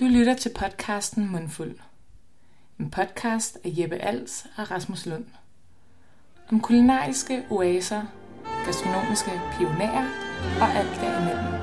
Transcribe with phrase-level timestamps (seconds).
[0.00, 1.78] Du lytter til podcasten Mundfuld.
[2.80, 5.24] En podcast af Jeppe Als og Rasmus Lund.
[6.52, 8.02] Om kulinariske oaser,
[8.64, 10.06] gastronomiske pionerer
[10.60, 11.54] og alt derimellem.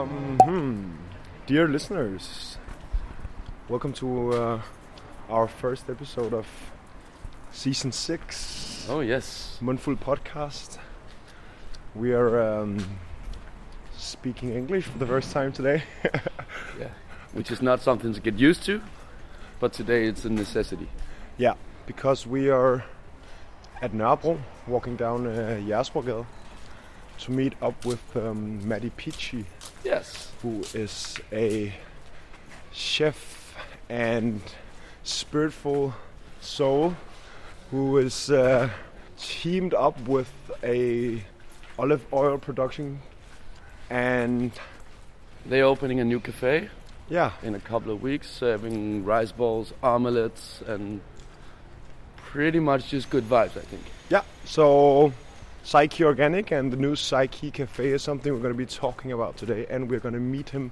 [0.00, 0.92] Um, hmm.
[1.48, 2.60] Dear listeners,
[3.70, 4.60] welcome to uh,
[5.28, 6.72] our first episode of
[7.52, 9.58] season 6 Oh yes.
[9.60, 10.78] Mundfuld podcast.
[11.94, 12.84] We are um,
[13.96, 15.82] speaking English for the first time today.
[16.78, 16.88] Yeah.
[17.32, 18.82] Which is not something to get used to,
[19.60, 20.88] but today it's a necessity.
[21.38, 21.54] yeah,
[21.86, 22.84] because we are
[23.80, 26.26] at Nørrebro, walking down uh, Jægersborggade
[27.20, 29.46] to meet up with um, Maddie Peachy,
[29.84, 30.30] Yes.
[30.42, 31.72] who is a
[32.72, 33.54] chef
[33.88, 34.40] and
[35.02, 35.94] spiritual
[36.42, 36.94] soul
[37.70, 38.68] who is uh,
[39.18, 40.30] teamed up with
[40.62, 41.22] a
[41.78, 43.00] olive oil production
[43.90, 44.52] and
[45.44, 46.68] They're opening a new cafe
[47.08, 51.00] yeah in a couple of weeks, serving rice balls, omelets, and
[52.16, 53.82] pretty much just good vibes, I think.
[54.10, 55.12] yeah so
[55.62, 59.36] psyche organic and the new psyche cafe is something we're going to be talking about
[59.36, 60.70] today and we're going to meet him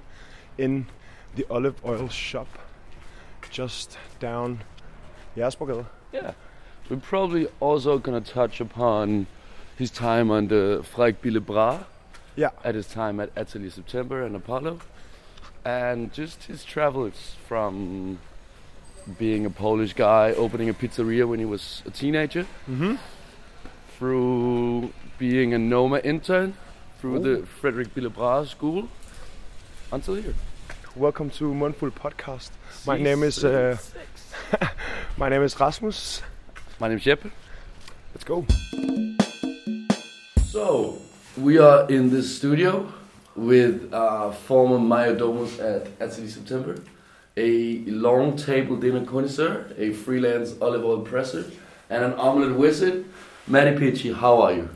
[0.58, 0.86] in
[1.34, 2.46] the olive oil shop
[3.50, 4.62] just down
[5.36, 5.86] Jægersborggade.
[6.12, 6.32] Yeah.
[6.88, 9.26] We're probably also gonna touch upon
[9.76, 11.84] his time under Frederik Bille Brahe,
[12.36, 14.80] yeah at his time at Atelier September and Apollo,
[15.64, 18.18] and just his travels from
[19.18, 22.96] being a Polish guy, opening a pizzeria when he was a teenager, mm-hmm.
[23.98, 26.54] through being a Noma intern,
[27.00, 27.18] through Oh.
[27.20, 28.88] the Frederik Bille Brahe school,
[29.90, 30.34] until here.
[30.94, 32.50] welcome to Mundfuld podcast
[32.86, 33.78] My name is, uh,
[35.16, 36.22] My name is Rasmus.
[36.80, 37.30] My name's Jeppe.
[38.12, 38.44] Let's go.
[40.46, 40.98] So,
[41.36, 42.92] we are in this studio
[43.36, 46.76] with uh, former Mayo Domus at Atelier September,
[47.36, 51.44] a long table dinner connoisseur, a freelance olive oil presser,
[51.90, 53.04] and an omelette wizard.
[53.46, 54.68] Matty Peachy, how are you?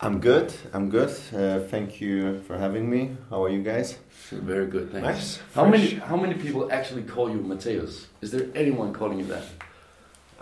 [0.00, 0.52] I'm good.
[0.72, 1.10] I'm good.
[1.32, 3.16] Uh, thank you for having me.
[3.30, 3.98] How are you guys?
[4.30, 5.06] Very good, thanks.
[5.06, 5.38] Nice.
[5.54, 5.80] How Fresh.
[5.80, 8.06] many how many people actually call you Mateusz?
[8.20, 9.44] Is there anyone calling you that?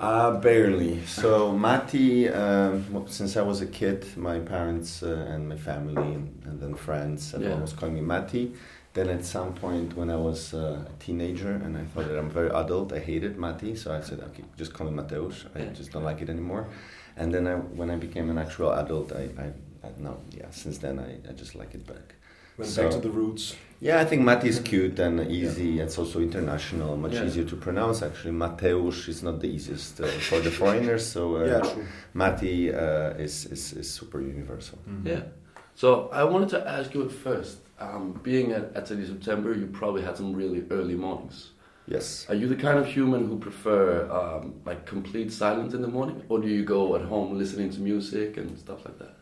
[0.00, 1.04] Uh, barely.
[1.04, 6.42] So Mati, um, since I was a kid, my parents uh, and my family and,
[6.46, 7.52] and then friends and Yeah.
[7.52, 8.54] always calling me Mati.
[8.94, 12.30] Then at some point when I was uh, a teenager and I thought that I'm
[12.30, 15.44] very adult, I hated Mati, so I said, okay, just call me Mateusz.
[15.54, 15.72] I Yeah.
[15.74, 16.64] just don't like it anymore.
[17.18, 19.46] And then I, when I became an actual adult, I, I,
[19.86, 22.14] I no, yeah, since then I, I just like it back.
[22.56, 23.54] Went So- back to the roots.
[23.82, 25.80] Yeah, I think Mati is cute and easy.
[25.80, 27.24] It's also international, much Yeah.
[27.26, 28.02] easier to pronounce.
[28.02, 31.06] Actually, Mateusz is not the easiest uh, for the foreigners.
[31.06, 31.86] So uh, yeah, true.
[32.12, 34.78] Mati uh, is, is is super universal.
[35.04, 35.22] Yeah.
[35.74, 37.58] So I wanted to ask you at first.
[37.78, 41.52] Um, being at Atelier September, you probably had some really early mornings.
[41.88, 42.26] Yes.
[42.28, 43.82] Are you the kind of human who prefer
[44.18, 47.80] um, like complete silence in the morning, or do you go at home listening to
[47.80, 49.14] music and stuff like that?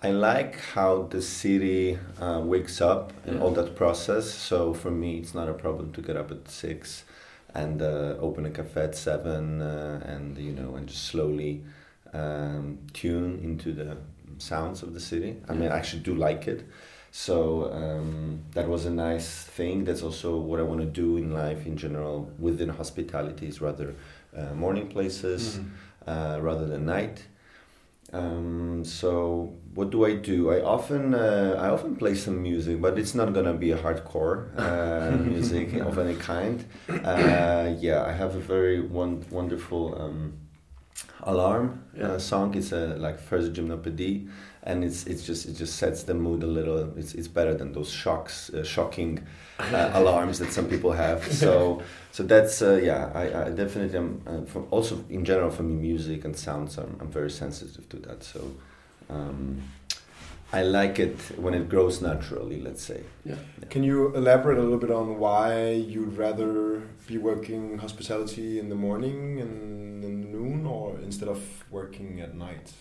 [0.00, 3.42] I like how the city uh, wakes up and Yeah.
[3.42, 4.32] all that process.
[4.32, 7.04] So for me, it's not a problem to get up at six
[7.54, 11.64] and uh, open a cafe at seven, uh, and you know, and just slowly
[12.12, 13.96] um, tune into the
[14.38, 15.36] sounds of the city.
[15.48, 16.64] I mean, I actually do like it.
[17.10, 19.84] So um, that was a nice thing.
[19.84, 23.94] That's also what I want to do in life in general within hospitality is rather
[24.36, 25.58] uh, morning places
[26.06, 27.24] uh, rather than night.
[28.12, 30.50] Um, so what do I do?
[30.50, 34.48] I often uh, I often play some music, but it's not gonna be a hardcore
[34.56, 36.64] uh, music of any kind.
[36.88, 40.32] Uh, yeah, I have a very one, wonderful um,
[41.22, 42.12] alarm Yeah.
[42.12, 42.54] uh, song.
[42.54, 44.28] It's a like first gymnopédie,
[44.62, 46.96] and it's it's just it just sets the mood a little.
[46.98, 49.20] It's it's better than those shocks, uh, shocking
[49.58, 51.24] uh, alarms that some people have.
[51.32, 53.10] So so that's uh, yeah.
[53.14, 54.22] I, I definitely am.
[54.26, 56.78] Uh, from also in general for me, music and sounds.
[56.78, 58.24] I'm I'm very sensitive to that.
[58.24, 58.40] So.
[59.08, 59.62] Um,
[60.52, 62.60] I like it when it grows naturally.
[62.60, 63.02] Let's say.
[63.24, 63.36] Yeah.
[63.68, 68.74] Can you elaborate a little bit on why you'd rather be working hospitality in the
[68.74, 72.72] morning and in noon, or instead of working at night?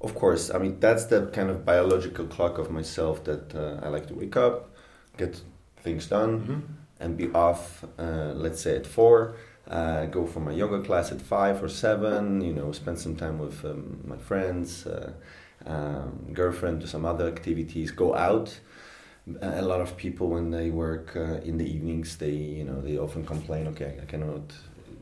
[0.00, 3.88] Of course, I mean that's the kind of biological clock of myself that uh, I
[3.88, 4.74] like to wake up,
[5.16, 5.40] get
[5.82, 7.84] things done, and be off.
[7.98, 9.36] Uh, let's say at four.
[9.68, 12.40] Uh, go for my yoga class at five or seven.
[12.40, 15.12] You know, spend some time with um, my friends, uh,
[15.64, 17.90] um, girlfriend, do some other activities.
[17.90, 18.58] Go out.
[19.42, 22.96] A lot of people when they work uh, in the evenings, they you know they
[22.96, 23.66] often complain.
[23.68, 24.52] Okay, I cannot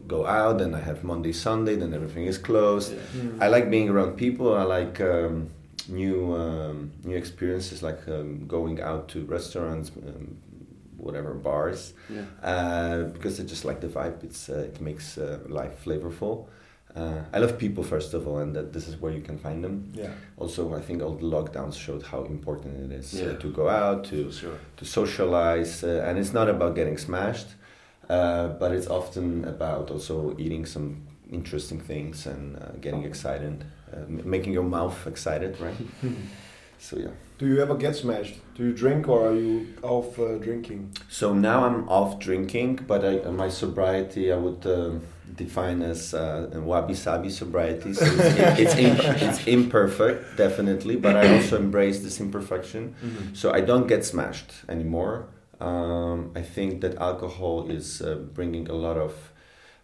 [0.08, 2.92] go out, and I have Monday, Sunday, then everything is closed.
[2.92, 3.20] Yeah.
[3.20, 3.42] Mm.
[3.42, 4.54] I like being around people.
[4.54, 5.50] I like um,
[5.88, 10.38] new um, new experiences, like um, going out to restaurants, um,
[10.96, 12.22] whatever bars, Yeah.
[12.42, 14.24] uh, because I just like the vibe.
[14.24, 16.46] It's uh, it makes uh, life flavorful.
[16.96, 19.64] Uh, I love people first of all, and that this is where you can find
[19.64, 19.90] them.
[19.94, 20.10] Yeah.
[20.38, 23.38] Also, I think all the lockdowns showed how important it is uh, Yeah.
[23.38, 24.58] to go out to sure.
[24.76, 27.48] to socialize, uh, and it's not about getting smashed,
[28.08, 30.96] uh, but it's often about also eating some
[31.32, 35.76] interesting things and uh, getting excited, uh, m- making your mouth excited, right?
[36.78, 37.10] so yeah.
[37.38, 38.34] Do you ever get smashed?
[38.54, 40.92] Do you drink or are you off uh, drinking?
[41.08, 45.00] So now I'm off drinking, but I, uh, my sobriety I would um,
[45.36, 47.92] define as uh, wabi sabi sobriety.
[47.94, 52.94] So it's, it's, im- it's imperfect, definitely, but I also embrace this imperfection.
[53.32, 55.26] So I don't get smashed anymore.
[55.60, 59.12] Um, I think that alcohol is uh, bringing a lot of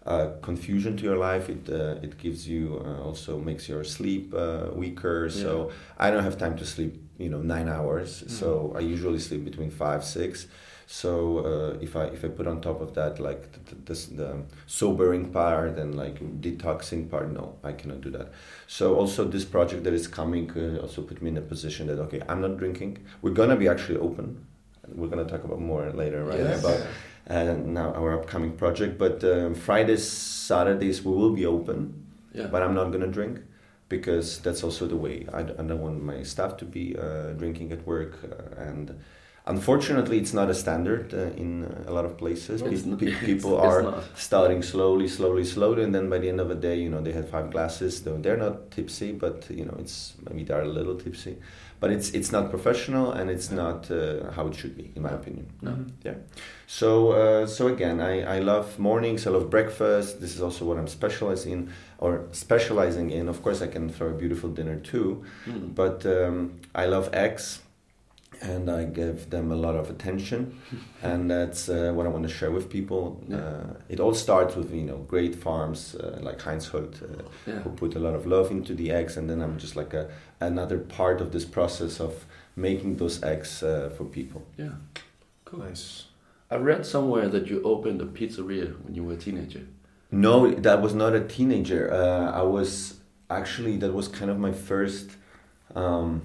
[0.06, 1.48] uh, confusion to your life.
[1.48, 5.28] It uh, it gives you uh, also makes your sleep uh, weaker.
[5.30, 8.24] So I don't have time to sleep, you know, nine hours.
[8.26, 10.46] So I usually sleep between five six.
[10.92, 14.06] So uh, if I if I put on top of that like the, the, this,
[14.06, 18.32] the sobering part and like detoxing part, no, I cannot do that.
[18.66, 22.00] So also this project that is coming uh, also put me in a position that
[22.00, 22.98] okay, I'm not drinking.
[23.22, 24.44] We're gonna be actually open.
[24.92, 26.40] We're gonna talk about more later, right?
[26.40, 26.58] Yes.
[26.58, 26.80] About
[27.28, 28.98] uh, now our upcoming project.
[28.98, 32.04] But um, Fridays, Saturdays we will be open,
[32.34, 32.48] Yeah.
[32.48, 33.38] but I'm not gonna drink
[33.88, 35.24] because that's also the way.
[35.32, 38.98] I don't want my staff to be uh, drinking at work, uh, and
[39.50, 42.62] unfortunately, it's not a standard uh, in uh, a lot of places.
[42.62, 44.04] Pe- pe- people it's are not.
[44.14, 47.12] starting slowly, slowly, slowly, and then by the end of the day, you know, they
[47.12, 48.02] had five glasses.
[48.04, 51.34] Though they're not tipsy, but you know, it's maybe they're a little tipsy,
[51.80, 55.10] but it's it's not professional and it's not uh, how it should be, in my
[55.20, 55.46] opinion.
[55.62, 55.72] No.
[56.66, 59.26] So, uh, so again, I, I love mornings.
[59.26, 60.20] I love breakfast.
[60.20, 63.28] This is also what I'm specializing in, or specializing in.
[63.28, 65.74] Of course, I can throw a beautiful dinner too, Mm.
[65.74, 67.60] but um, I love eggs,
[68.42, 70.58] and I give them a lot of attention,
[71.02, 73.22] and that's uh, what I want to share with people.
[73.28, 73.36] Yeah.
[73.38, 77.60] Uh, it all starts with you know great farms uh, like Heinz Hult, uh, Yeah.
[77.62, 80.08] who put a lot of love into the eggs, and then I'm just like a
[80.40, 82.24] another part of this process of
[82.56, 84.42] making those eggs uh, for people.
[84.58, 84.74] Yeah.
[85.44, 85.60] Cool.
[85.60, 86.06] Nice.
[86.50, 89.60] I read somewhere that you opened a pizzeria when you were a teenager.
[90.10, 91.92] No, that was not a teenager.
[91.92, 92.96] Uh, I was
[93.28, 95.10] actually that was kind of my first
[95.76, 96.22] um,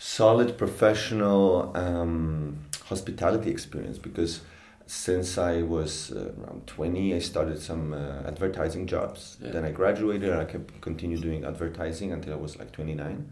[0.00, 4.40] solid professional um, hospitality experience because
[4.86, 9.36] since I was uh, around twenty, I started some uh, advertising jobs.
[9.40, 9.50] Yeah.
[9.52, 10.30] Then I graduated.
[10.30, 13.30] and I kept continue doing advertising until I was like twenty nine.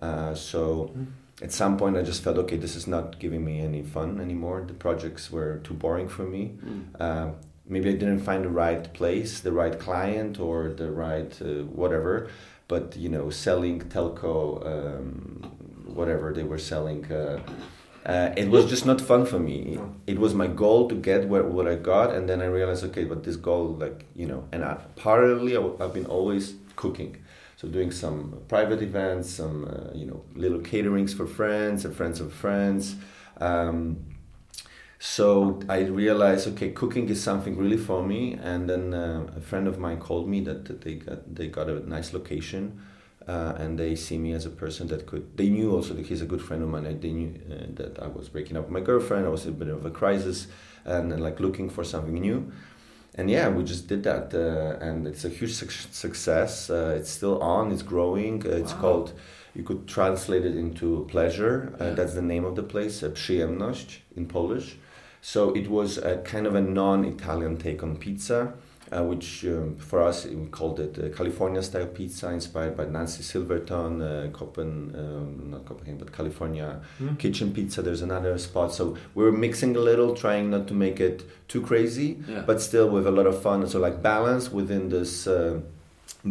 [0.00, 0.94] Uh, so
[1.42, 2.56] at some point, I just felt okay.
[2.56, 4.64] This is not giving me any fun anymore.
[4.66, 6.84] The projects were too boring for me Mm.
[7.00, 7.30] uh,
[7.66, 12.28] maybe I didn't find the right place, the right client, or the right uh, whatever.
[12.68, 14.36] But you know, selling telco,
[14.72, 15.63] um,
[15.94, 17.40] whatever they were selling, uh,
[18.06, 19.78] uh, it was just not fun for me.
[20.06, 23.04] It was my goal to get where, what I got, and then I realized, okay,
[23.04, 27.16] but this goal, like you know, and I, parallelly, I I've been always cooking.
[27.56, 32.20] So doing some private events, some uh, you know little caterings for friends and friends
[32.20, 32.96] of friends.
[33.40, 34.04] Um,
[34.98, 38.38] so I realized, okay, cooking is something really for me.
[38.42, 41.68] And then uh, a friend of mine called me that, that they got they got
[41.68, 42.80] a nice location,
[43.28, 45.22] uh, and they see me as a person that could.
[45.36, 46.86] They knew also that he's a good friend of mine.
[46.86, 49.26] and They knew uh, that I was breaking up with my girlfriend.
[49.26, 50.46] I was in a bit of a crisis,
[50.84, 52.52] and, uh, like looking for something new.
[53.16, 56.68] And yeah, we just did that, uh, and it's a huge suc success.
[56.70, 57.72] Uh, it's still on.
[57.72, 58.42] It's growing.
[58.46, 58.80] Uh, it's Wow.
[58.80, 59.12] called.
[59.54, 61.72] You could translate it into pleasure.
[61.80, 61.94] Uh, Yeah.
[61.94, 64.76] That's the name of the place, uh, przyjemność in Polish.
[65.22, 68.52] So it was a kind of a non-Italian take on pizza,
[68.92, 74.28] which um, for us we called it uh, California-style pizza, inspired by Nancy Silverton, uh,
[74.32, 77.18] Copen, um, not Copenhagen, but California Mm.
[77.18, 77.82] kitchen pizza.
[77.82, 81.60] There's another spot, so we are mixing a little, trying not to make it too
[81.60, 82.42] crazy, Yeah.
[82.46, 83.66] but still with a lot of fun.
[83.66, 85.60] So like balance within this uh,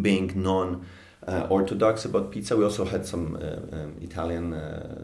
[0.01, 0.85] being non.
[1.25, 2.57] Uh, orthodox about pizza.
[2.57, 5.03] We also had some uh, um, Italian, uh,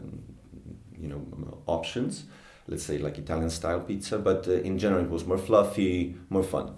[1.00, 1.22] you know,
[1.66, 2.24] options
[2.68, 6.42] let's say like Italian style pizza, but uh, in general it was more fluffy, more
[6.44, 6.70] fun.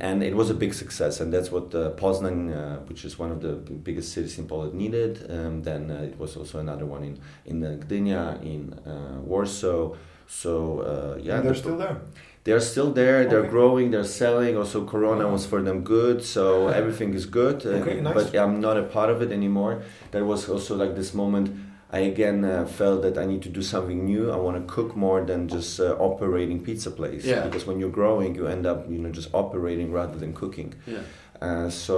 [0.00, 3.30] And it was a big success, and that's what uh, Poznan, uh, which is one
[3.30, 3.52] of the
[3.84, 5.26] biggest cities in Poland, needed.
[5.30, 9.94] Um, then uh, it was also another one in in uh, Gdynia, in uh, Warsaw.
[10.26, 11.96] So uh, yeah, and they're the- still there.
[12.44, 13.26] they're still there.
[13.28, 13.90] They're growing.
[13.92, 14.56] They're selling.
[14.56, 17.64] Also, Corona was for them good, so everything is good.
[17.66, 18.14] Uh, Okay, nice.
[18.14, 19.82] But I'm not a part of it anymore.
[20.10, 21.50] There was also like this moment.
[21.96, 24.30] I again uh, felt that I need to do something new.
[24.30, 27.24] I want to cook more than just uh, operating pizza place.
[27.24, 27.44] Yeah.
[27.46, 30.74] Because when you're growing, you end up you know just operating rather than cooking.
[30.86, 31.04] Yeah.
[31.46, 31.96] Uh, so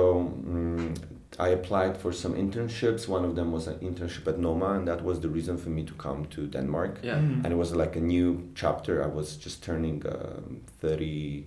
[0.54, 0.96] mm
[1.38, 3.06] I applied for some internships.
[3.06, 5.82] One of them was an internship at Noma, and that was the reason for me
[5.84, 6.92] to come to Denmark.
[7.02, 7.18] Yeah.
[7.18, 7.44] Mm.
[7.44, 9.04] And it was like a new chapter.
[9.04, 11.46] I was just turning um 30,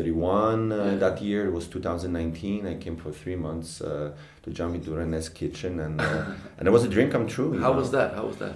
[0.00, 0.94] 31 uh, Yeah.
[0.96, 1.46] that year.
[1.46, 2.66] It was 2019.
[2.66, 4.12] I came for three months uh,
[4.42, 6.24] to Jami Duran's kitchen, and uh,
[6.58, 7.58] and it was a dream come true.
[7.58, 7.78] How know.
[7.80, 8.14] was that?
[8.14, 8.54] How was that?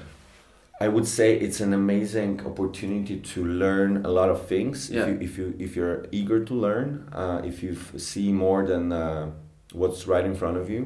[0.83, 4.91] I would say it's an amazing opportunity to learn a lot of things.
[4.91, 5.03] Yeah.
[5.03, 8.85] If you if you if you're eager to learn, uh, if you see more than
[8.93, 9.31] uh,
[9.81, 10.83] what's right in front of you.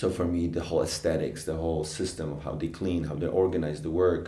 [0.00, 3.28] So for me, the whole aesthetics, the whole system of how they clean, how they
[3.28, 4.24] organize the work,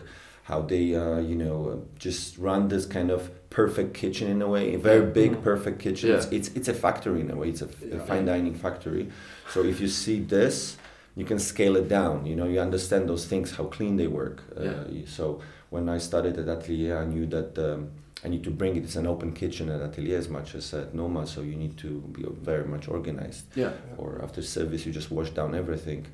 [0.47, 4.49] how they uh, you know uh, just run this kind of perfect kitchen in a
[4.49, 5.43] way, a very big Mhm.
[5.43, 6.09] perfect kitchen.
[6.11, 6.17] Yeah.
[6.17, 7.49] It's, it's it's a factory in a way.
[7.49, 8.05] It's a, Yeah.
[8.11, 9.09] fine dining factory.
[9.53, 10.77] So if you see this,
[11.17, 12.27] you can scale it down.
[12.27, 14.39] You know, you understand those things, how clean they work.
[14.61, 14.71] Yeah.
[14.71, 17.89] Uh, so when I started at Atelier, I knew that um,
[18.25, 18.85] I need to bring it.
[18.85, 21.89] It's an open kitchen at Atelier as much as at Noma, so you need to
[22.17, 23.45] be very much organized.
[23.57, 23.73] Yeah.
[23.99, 26.07] Or after service, you just wash down everything.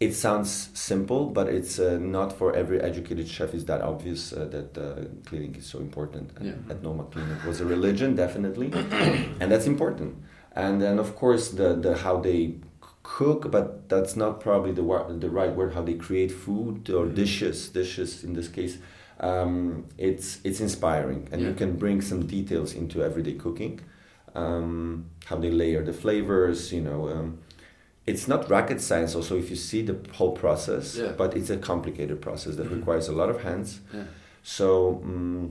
[0.00, 3.52] It sounds simple, but it's uh, not for every educated chef.
[3.52, 6.30] Is that obvious uh, that uh, cleaning is so important?
[6.36, 6.70] And Yeah.
[6.70, 8.70] At Noma, cleaning was a religion, definitely,
[9.40, 10.14] and that's important.
[10.54, 12.54] And then, of course, the the how they
[13.02, 14.84] cook, but that's not probably the
[15.18, 15.74] the right word.
[15.74, 17.14] How they create food or Mhm.
[17.16, 18.78] dishes, dishes in this case,
[19.18, 23.80] um, it's it's inspiring, and you can bring some details into everyday cooking.
[24.34, 27.08] Um, how they layer the flavors, you know.
[27.08, 27.38] Um,
[28.08, 29.14] it's not rocket science.
[29.18, 31.12] Also, if you see the whole process, Yeah.
[31.20, 32.76] but it's a complicated process that Mhm.
[32.78, 33.80] requires a lot of hands.
[33.94, 34.04] Yeah.
[34.42, 35.50] So, mm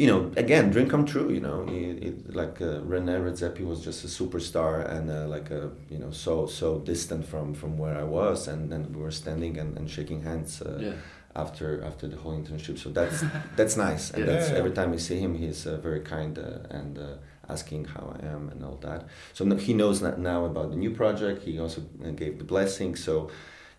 [0.00, 1.28] you know, again, dream come true.
[1.36, 5.50] You know, it, it, like uh, Rene Redzepi was just a superstar and uh, like
[5.50, 9.10] a you know so so distant from from where I was, and then we were
[9.10, 10.62] standing and, and shaking hands.
[10.62, 10.92] Uh, Yeah.
[11.36, 13.18] After after the whole internship, so that's
[13.58, 14.30] that's nice, and Yeah.
[14.32, 14.58] that's Yeah.
[14.60, 17.04] every time we see him, he's uh, very kind uh, and uh,
[17.48, 19.06] asking how I am and all that.
[19.32, 21.42] So no, he knows that now about the new project.
[21.44, 22.96] He also uh, gave the blessing.
[22.96, 23.30] So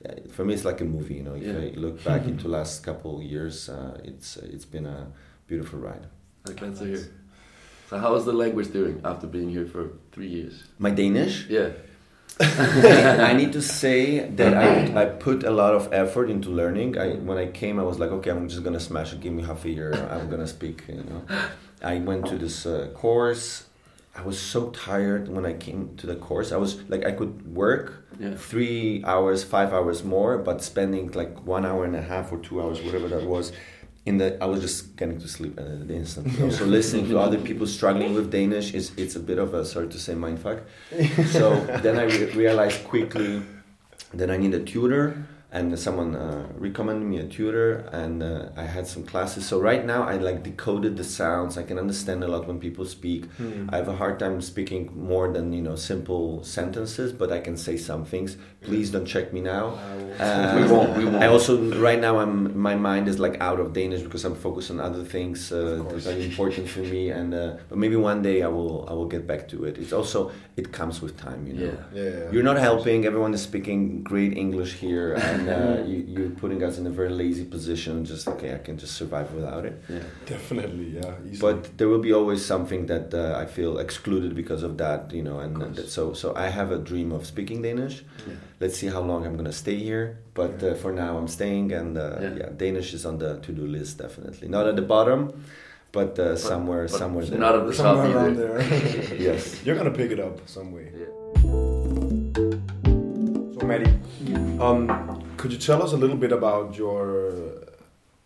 [0.06, 1.16] uh, for me, it's like a movie.
[1.16, 1.60] You know, if Yeah.
[1.60, 5.12] I look back into last couple years, uh, it's it's been a
[5.48, 6.06] beautiful ride.
[6.48, 7.10] I'm glad to hear.
[7.90, 10.64] So how is the language doing after being here for three years?
[10.78, 11.48] My Danish.
[11.50, 11.70] Yeah.
[12.42, 16.98] I need to say that I, I put a lot of effort into learning.
[16.98, 19.20] I when I came, I was like, okay, I'm just gonna smash it.
[19.20, 19.92] Give me half a year.
[20.12, 20.84] I'm gonna speak.
[20.88, 21.22] You know,
[21.84, 23.66] I went to this uh, course.
[24.16, 26.52] I was so tired when I came to the course.
[26.52, 28.36] I was like, I could work Yeah.
[28.36, 32.62] three hours, five hours more, but spending like one hour and a half or two
[32.62, 33.54] hours, whatever that was,
[34.06, 36.28] in the I was just getting to sleep at the instant.
[36.58, 39.88] So listening to other people struggling with Danish is it's a bit of a sorry
[39.90, 40.60] to say mindfuck.
[41.38, 43.42] So then I re- realized quickly
[44.14, 45.04] that I need a tutor,
[45.52, 49.46] and someone uh, recommended me a tutor, and uh, I had some classes.
[49.48, 51.58] So right now I like decoded the sounds.
[51.58, 53.26] I can understand a lot when people speak.
[53.38, 53.68] Hmm.
[53.72, 57.58] I have a hard time speaking more than you know simple sentences, but I can
[57.58, 58.38] say some things.
[58.62, 59.66] Please don't check me now.
[60.20, 61.24] Uh, We won't, we won't.
[61.24, 64.70] I also right now I'm my mind is like out of Danish because I'm focused
[64.70, 68.44] on other things uh, that are important for me, and uh, but maybe one day
[68.44, 69.78] I will I will get back to it.
[69.78, 71.66] It's also it comes with time, you know.
[71.94, 72.04] Yeah.
[72.04, 72.32] Yeah.
[72.32, 73.06] You're not helping.
[73.06, 77.10] Everyone is speaking great English here, and uh, you, you're putting us in a very
[77.10, 78.06] lazy position.
[78.06, 79.82] Just okay, I can just survive without it.
[79.90, 80.00] Yeah.
[80.26, 81.16] Definitely, yeah.
[81.30, 81.40] Easily.
[81.54, 85.24] But there will be always something that uh, I feel excluded because of that, you
[85.24, 85.40] know.
[85.40, 85.76] And course.
[85.76, 88.04] that, so, so I have a dream of speaking Danish.
[88.28, 88.34] Yeah.
[88.60, 90.20] Let's see how long I'm gonna stay here.
[90.34, 92.36] But uh, for now, I'm staying, and uh, Yeah.
[92.42, 92.50] yeah.
[92.56, 94.48] Danish is on the to-do list definitely.
[94.48, 95.44] Not at the bottom,
[95.92, 97.40] but, uh, somewhere, but somewhere there.
[97.40, 98.62] not at the top somewhere around either.
[98.62, 99.20] there.
[99.28, 99.64] yes.
[99.66, 100.92] You're gonna pick it up some way.
[100.96, 101.06] Yeah.
[103.60, 103.92] So, Maddie,
[104.60, 104.88] um,
[105.40, 107.34] could you tell us a little bit about your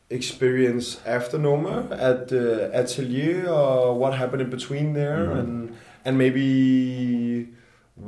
[0.10, 1.76] experience after Noma
[2.10, 2.46] at the
[2.82, 5.40] atelier, or what happened in between there, Mhm.
[5.40, 5.52] and
[6.06, 6.50] and maybe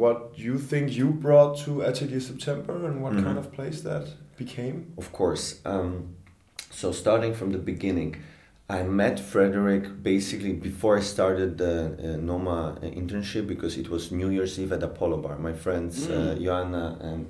[0.02, 3.24] what you think you brought to Atelier September, and what Mhm.
[3.28, 4.06] kind of place that
[4.42, 4.78] became?
[5.02, 5.46] Of course.
[5.74, 5.92] Um,
[6.80, 8.10] so starting from the beginning,
[8.78, 11.76] I met Frederick basically before I started the
[12.08, 12.58] uh, Noma
[13.02, 15.36] internship because it was New Year's Eve at Apollo Bar.
[15.50, 16.44] My friends uh, Mm.
[16.44, 17.22] Joanna and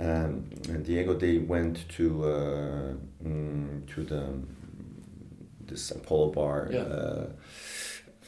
[0.00, 4.24] um, and Diego they went to uh, mm, to the
[5.66, 6.68] this Apollo Bar.
[6.72, 6.80] Yeah.
[6.80, 7.26] Uh,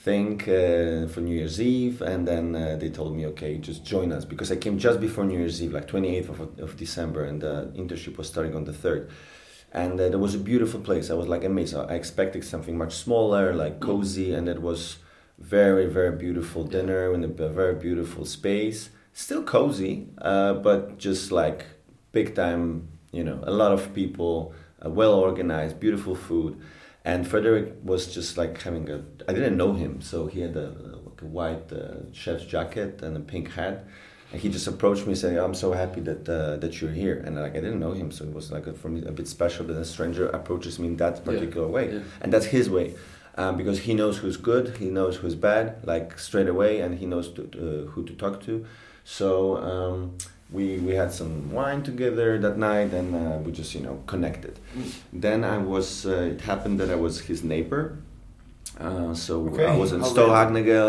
[0.03, 4.11] thing uh, for New Year's Eve, and then uh, they told me, okay, just join
[4.11, 7.41] us because I came just before New Year's Eve, like 28th of, of December, and
[7.41, 9.11] the internship was starting on the 3rd.
[9.73, 11.09] And uh, there was a beautiful place.
[11.09, 11.77] I was like amazed.
[11.77, 14.97] I expected something much smaller, like cozy, and it was
[15.39, 18.91] very, very beautiful dinner in a very beautiful space.
[19.13, 21.65] Still cozy, uh, but just like
[22.13, 24.55] big time You know, a lot of people,
[24.85, 26.59] uh, well organized, beautiful food,
[27.05, 29.03] and Frederick was just like having a.
[29.29, 30.69] I didn't know him, so he had a,
[31.09, 33.85] like a white uh, chef's jacket and a pink hat.
[34.33, 37.37] And he just approached me saying, "I'm so happy that uh, that you're here." And
[37.37, 39.67] like I didn't know him, so it was like a, for me a bit special
[39.67, 42.01] that a stranger approaches me in that particular way, yeah.
[42.23, 42.95] and that's his way,
[43.37, 47.05] um, because he knows who's good, he knows who's bad, like straight away, and he
[47.05, 48.65] knows to, uh, who to talk to.
[49.05, 50.17] So um,
[50.51, 54.59] we we had some wine together that night, and uh, we just you know connected.
[55.13, 56.07] Then I was.
[56.07, 57.99] Uh, it happened that I was his neighbor.
[58.81, 59.67] Uh, so Okay.
[59.67, 60.07] I was in How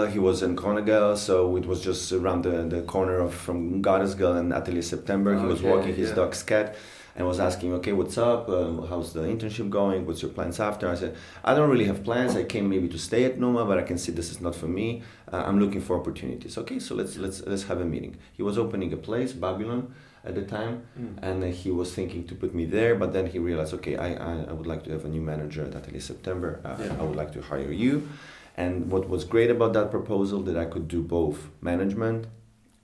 [0.08, 4.38] he was in Kornagel, so it was just around the, the corner of from Gothersgade
[4.40, 5.38] and Atelier September.
[5.38, 6.16] He was Okay, walking his yeah.
[6.16, 6.76] dog's cat
[7.16, 8.50] and was asking, okay, what's up?
[8.50, 10.06] Um, how's the internship going?
[10.08, 10.90] What's your plans after?
[10.90, 12.36] I said, I don't really have plans.
[12.36, 14.68] I came maybe to stay at Noma, but I can see this is not for
[14.68, 15.04] me.
[15.32, 16.58] Uh, I'm looking for opportunities.
[16.58, 18.18] Okay, so let's let's let's have a meeting.
[18.34, 19.94] He was opening a place, Babylon,
[20.26, 20.84] at the time,
[21.22, 22.96] and uh, he was thinking to put me there.
[22.96, 25.64] But then he realized, okay, I I, I would like to have a new manager
[25.66, 26.62] at Atelier September.
[26.66, 26.96] Uh, Yeah.
[27.00, 28.08] I would like to hire you.
[28.56, 32.28] And what was great about that proposal that I could do both management,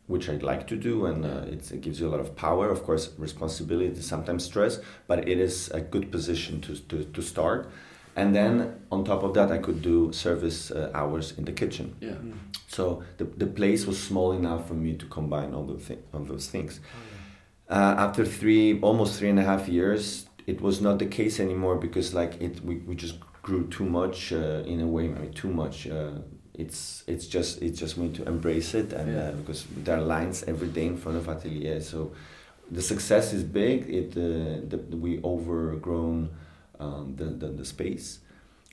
[0.09, 2.71] which I'd like to do, and uh, it's, it gives you a lot of power,
[2.71, 7.69] of course, responsibility, sometimes stress, but it is a good position to, to, to start.
[8.15, 11.95] And then on top of that, I could do service uh, hours in the kitchen.
[12.01, 12.15] Yeah.
[12.67, 16.21] So the, the place was small enough for me to combine all, the thi- all
[16.21, 16.79] those things.
[17.69, 21.75] Uh, after three, almost three and a half years, it was not the case anymore
[21.75, 25.05] because like it, we, we just grew too much uh, in a way.
[25.05, 25.87] I mean, too much.
[26.63, 29.29] It's it's just it's just we need to embrace it and Yeah.
[29.29, 31.79] uh, because there are lines every day in front of atelier.
[31.81, 32.11] So
[32.77, 33.77] the success is big.
[33.99, 34.21] It uh,
[34.71, 36.29] the, we overgrown
[36.79, 38.19] um, the, the the space.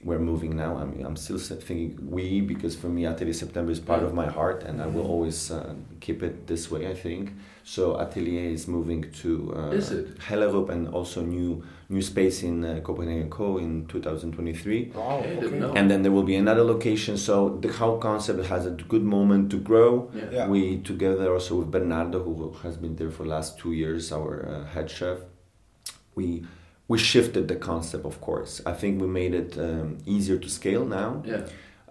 [0.05, 0.77] We're moving now.
[0.77, 4.27] I mean, I'm still thinking we because for me, Atelier September is part of my
[4.27, 6.87] heart, and I will always uh, keep it this way.
[6.87, 7.33] I think
[7.65, 7.99] so.
[7.99, 10.19] Atelier is moving to uh, Is it?
[10.19, 15.19] Hellerup and also new new space in uh, Copenhagen Co in 2023 Wow.
[15.19, 15.73] Okay, I didn't know.
[15.75, 19.51] and then there will be another location so the whole concept has a good moment
[19.53, 20.25] to grow Yeah.
[20.33, 20.49] Yeah.
[20.49, 24.33] we together also with bernardo who has been there for the last two years our
[24.49, 25.19] uh, head chef
[26.17, 26.45] we
[26.89, 30.85] we shifted the concept of course i think we made it um, easier to scale
[30.85, 31.43] now Yeah.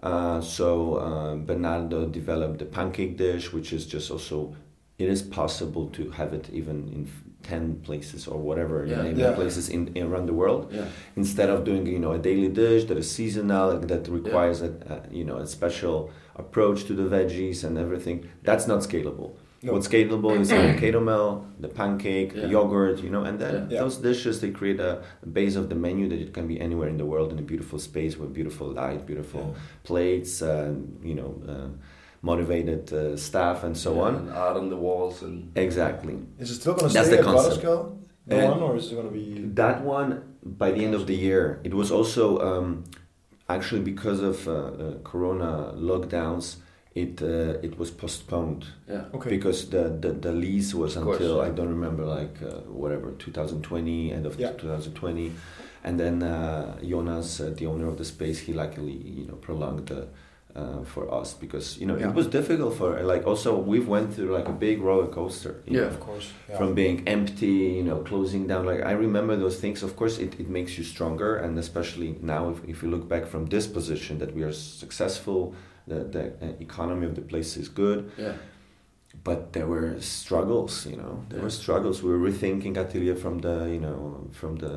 [0.02, 0.68] uh, so
[1.06, 4.54] uh, Bernardo developed the pancake dish, which is just also
[4.98, 7.02] it is possible to have it even in
[7.42, 9.02] ten places or whatever you Yeah.
[9.06, 9.34] name Yeah.
[9.40, 10.62] places in, in around the world.
[10.72, 10.86] Yeah.
[11.16, 14.96] Instead of doing you know a daily dish that is seasonal that requires a, a
[15.18, 15.96] you know a special
[16.42, 19.30] approach to the veggies and everything, that's not scalable.
[19.66, 19.72] No.
[19.72, 23.80] What's scalable is the ketomel, the pancake, the yogurt, you know, and then Yeah.
[23.80, 26.88] those dishes they create a, a base of the menu that it can be anywhere
[26.88, 31.30] in the world in a beautiful space with beautiful light, beautiful plates, uh, you know,
[31.52, 31.68] uh,
[32.22, 34.14] motivated uh, staff, and so Yeah, on.
[34.14, 36.16] And art on the walls and Exactly.
[36.38, 37.64] Is it still going to That's stay the at concept.
[37.64, 37.96] Gothersgade,
[38.28, 39.24] the And- one, or is it going to be?
[39.62, 40.10] That one,
[40.44, 42.84] by the end of the year, it was also um,
[43.48, 45.50] actually because of uh, uh, Corona
[45.90, 46.46] lockdowns.
[46.96, 49.04] It uh, it was postponed yeah.
[49.16, 49.28] Okay.
[49.36, 53.10] because the, the, the lease was Of course, until I don't remember like uh, whatever
[53.18, 54.52] 2020 end of Yeah.
[54.52, 55.32] 2020
[55.84, 59.86] and then uh, Jonas uh, the owner of the space he luckily you know prolonged
[59.88, 60.08] the
[60.60, 62.08] uh, for us because you know Yeah.
[62.08, 65.72] it was difficult for like also we've went through like a big roller coaster you
[65.76, 65.80] Yeah.
[65.82, 66.28] know, Of course.
[66.48, 66.56] Yeah.
[66.58, 70.32] from being empty you know closing down like I remember those things of course it,
[70.42, 74.18] it makes you stronger and especially now if, if you look back from this position
[74.22, 75.54] that we are successful
[75.86, 76.22] the, the
[76.60, 78.10] economy of the place is good.
[78.18, 78.32] Yeah.
[79.24, 81.24] but there were struggles you know.
[81.30, 82.02] There were struggles.
[82.02, 84.72] We were rethinking atelier from the you know from the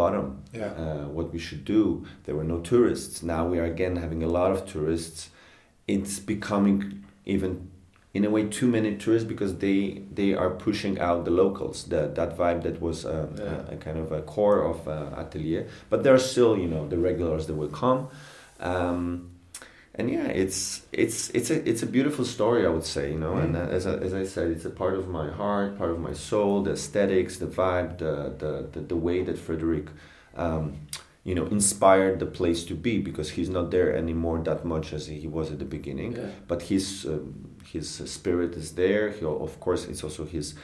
[0.00, 0.72] bottom Yeah.
[0.84, 2.04] uh, what we should do.
[2.24, 3.22] There were no tourists.
[3.22, 5.30] Now we are again having a lot of tourists.
[5.86, 7.50] It's becoming even
[8.12, 12.00] in a way too many tourists because they they are pushing out the locals the,
[12.18, 13.72] that vibe that was uh, Yeah.
[13.72, 15.62] a, a kind of a core of uh, atelier.
[15.90, 18.00] But there are still you know the regulars that will come.
[18.60, 19.30] Um,
[19.98, 23.34] and yeah, it's it's it's a it's a beautiful story, I would say, you know.
[23.36, 25.98] And uh, as I, as I said, it's a part of my heart, part of
[26.00, 29.86] my soul, the aesthetics, the vibe, the the the, the way that Frederick,
[30.36, 30.62] um,
[31.24, 35.06] you know, inspired the place to be because he's not there anymore that much as
[35.06, 36.12] he was at the beginning.
[36.16, 36.26] Yeah.
[36.46, 39.10] But his um, his spirit is there.
[39.10, 40.54] He of course it's also his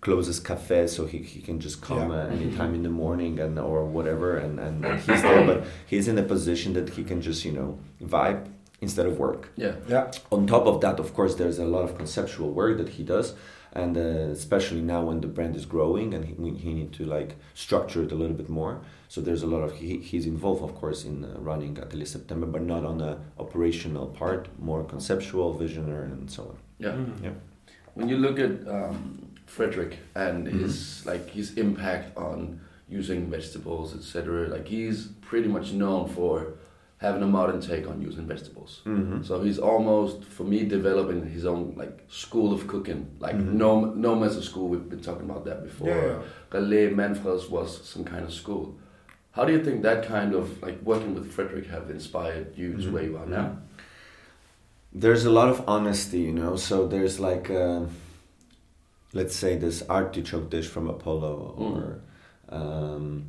[0.00, 2.24] closest cafe so he, he can just come Yeah.
[2.24, 6.08] uh, anytime in the morning and or whatever and, and, and he's there but he's
[6.08, 8.42] in a position that he can just you know vibe
[8.82, 9.74] instead of work Yeah.
[9.88, 10.04] Yeah.
[10.30, 13.28] on top of that of course there's a lot of conceptual work that he does
[13.82, 14.00] and uh,
[14.38, 18.02] especially now when the brand is growing and he, we- he need to like structure
[18.06, 18.74] it a little bit more
[19.08, 22.46] so there's a lot of he, he's involved of course in uh, running Atelier September
[22.54, 26.94] but not on the operational part more conceptual visionary and so on Yeah.
[26.98, 27.24] Mm.
[27.26, 27.34] Yeah.
[27.94, 28.96] When you look at um,
[29.56, 29.92] Frederick
[30.24, 32.38] and his like his impact on
[32.98, 34.48] using vegetables, etc.
[34.54, 34.98] Like he's
[35.30, 36.34] pretty much known for
[37.02, 38.72] having a modern take on using vegetables.
[38.84, 43.00] hmm So he's almost, for me, developing his own like school of cooking.
[43.26, 43.52] Like Mhm.
[44.04, 44.66] no, as a school.
[44.72, 45.88] We've been talking about that before.
[45.88, 46.14] Yeah.
[46.52, 48.64] Relæ Manfred's was some kind of school.
[49.36, 52.86] How do you think that kind of like working with Frederick have inspired you to
[52.88, 52.92] Mhm.
[52.94, 53.48] where you are now?
[55.04, 56.54] there's a lot of honesty, you know.
[56.68, 57.80] So there's like, uh,
[59.18, 62.00] let's say, this artichoke dish from Apollo, or
[62.58, 63.24] um,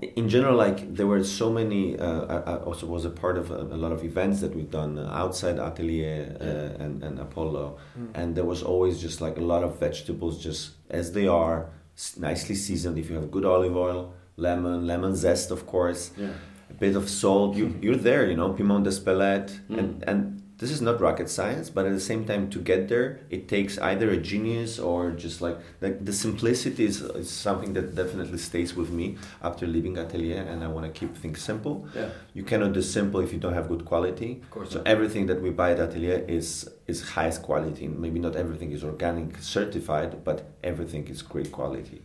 [0.00, 1.98] in general, like there were so many.
[1.98, 4.70] Uh, I, I also was a part of a, a lot of events that we've
[4.70, 8.08] done uh, outside Atelier uh, and, and Apollo, Mm.
[8.14, 11.70] and there was always just like a lot of vegetables, just as they are,
[12.18, 12.96] nicely seasoned.
[12.98, 16.30] If you have good olive oil, lemon, lemon zest, of course Yeah.
[16.70, 17.56] a bit of salt.
[17.56, 19.78] You you're there, you know, piment d'Espelette, Mm.
[19.78, 23.20] and and this is not rocket science, but at the same time, to get there,
[23.30, 27.94] it takes either a genius or just like like the simplicity is, is something that
[27.94, 31.88] definitely stays with me after leaving Atelier, and I want to keep things simple.
[31.94, 32.10] Yeah.
[32.34, 34.42] You cannot do simple if you don't have good quality.
[34.42, 34.70] Of course.
[34.72, 34.86] So not.
[34.86, 37.88] everything that we buy at Atelier is is highest quality.
[37.88, 42.02] Maybe not everything is organic certified, but everything is great quality.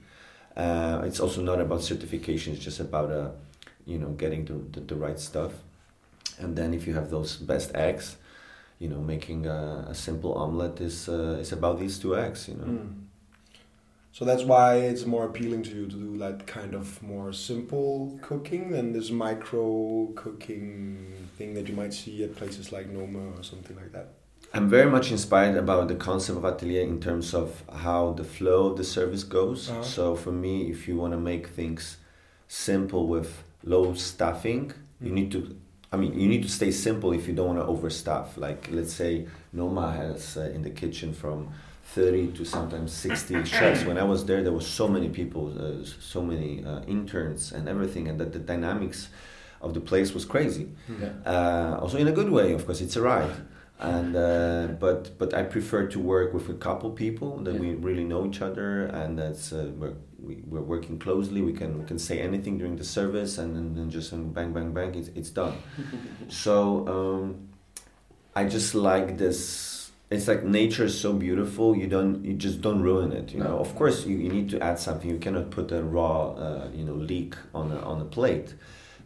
[0.55, 2.53] Uh, it's also not about certification.
[2.53, 3.31] It's just about uh,
[3.85, 5.51] you know getting the, the, the right stuff.
[6.39, 8.15] And then if you have those best eggs,
[8.79, 12.47] you know making a, a simple omelet is uh, is about these two eggs.
[12.47, 12.65] You know.
[12.65, 13.01] Mm.
[14.11, 18.17] So that's why it's more appealing to you to do like kind of more simple
[18.21, 23.43] cooking than this micro cooking thing that you might see at places like Noma or
[23.43, 24.13] something like that.
[24.53, 28.67] I'm very much inspired about the concept of atelier in terms of how the flow
[28.67, 29.69] of the service goes.
[29.69, 29.83] Uh-huh.
[29.83, 31.97] So for me, if you want to make things
[32.47, 35.13] simple with low staffing, you Mm.
[35.13, 35.57] need to.
[35.95, 38.27] I mean, you need to stay simple if you don't want to overstaff.
[38.37, 39.11] Like let's say
[39.53, 41.39] Noma has uh, in the kitchen from
[41.95, 43.85] 30 to sometimes 60 chefs.
[43.85, 47.69] When I was there, there was so many people, uh, so many uh, interns and
[47.69, 49.07] everything, and that the dynamics
[49.61, 50.67] of the place was crazy
[51.01, 51.13] Yeah.
[51.33, 53.35] uh, also in a good way of course it's a ride
[53.79, 58.03] and uh, but but I prefer to work with a couple people that we really
[58.11, 58.67] know each other
[59.01, 59.95] and that's uh, we're,
[60.27, 63.89] we, we're working closely we can we can say anything during the service and then,
[63.89, 65.53] just um, bang bang bang it's, it's done
[66.29, 66.53] so
[66.87, 67.49] um,
[68.35, 72.81] I just like this it's like nature is so beautiful you don't you just don't
[72.81, 73.45] ruin it you No.
[73.49, 76.67] know of course you, you need to add something you cannot put a raw uh,
[76.73, 78.53] you know leek on a, on a plate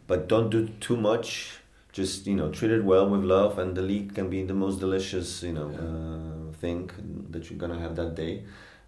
[0.06, 1.58] but don't do too much
[1.92, 4.78] just you know treat it well with love and the leek can be the most
[4.80, 5.80] delicious you know Yeah.
[5.86, 6.90] uh, thing
[7.30, 8.42] that you're gonna have that day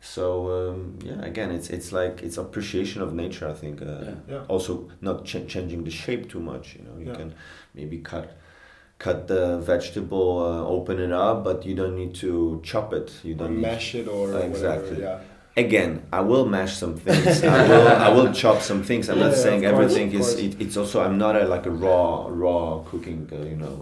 [0.04, 0.24] so
[0.70, 4.14] um, yeah again it's it's like it's appreciation of nature i think uh, Yeah.
[4.28, 4.42] Yeah.
[4.48, 7.18] also not ch- changing the shape too much you know you Yeah.
[7.20, 7.34] can
[7.74, 8.26] maybe cut
[8.98, 13.34] cut the vegetable uh, open it up but you don't need to chop it you
[13.34, 14.96] don't need mash it or Exactly.
[14.96, 15.22] whatever.
[15.22, 15.64] Yeah.
[15.64, 19.34] again i will mash some things i will i will chop some things i'm not
[19.44, 22.64] saying of course, everything is it, it's also i'm not a like a raw raw
[22.90, 23.76] cooking uh, you know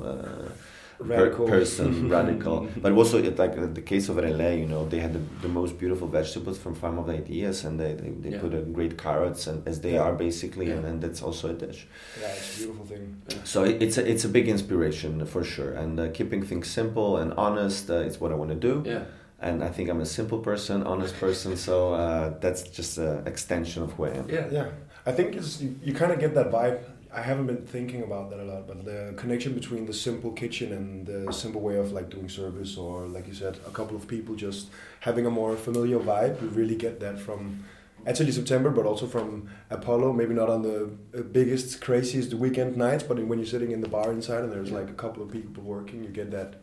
[1.01, 5.01] uh, per- person radical but also it, like the case of relæ you know they
[5.01, 8.41] had the, the most beautiful vegetables from farm of ideas and they they, they Yeah.
[8.45, 10.89] put a great carrots and as they are basically and, Yeah.
[10.91, 11.81] and that's also a dish
[12.21, 13.05] Yeah, it's a beautiful thing.
[13.45, 17.11] so it, it's a, it's a big inspiration for sure and uh, keeping things simple
[17.21, 19.05] and honest uh, is what i want to do Yeah.
[19.49, 21.51] and I think I'm a simple person, honest person.
[21.57, 24.27] So uh, that's just an extension of who I am.
[24.37, 24.47] Yeah.
[24.59, 24.67] Yeah,
[25.11, 26.79] I think it's you, you kind of get that vibe.
[27.13, 30.73] I haven't been thinking about that a lot, but the connection between the simple kitchen
[30.73, 34.07] and the simple way of like doing service, or like you said, a couple of
[34.07, 34.69] people just
[35.01, 36.41] having a more familiar vibe.
[36.41, 37.65] You really get that from
[38.07, 40.13] Atelier September, but also from Apollo.
[40.13, 43.89] Maybe not on the uh, biggest, craziest weekend nights, but when you're sitting in the
[43.89, 46.61] bar inside and there's like a couple of people working, you get that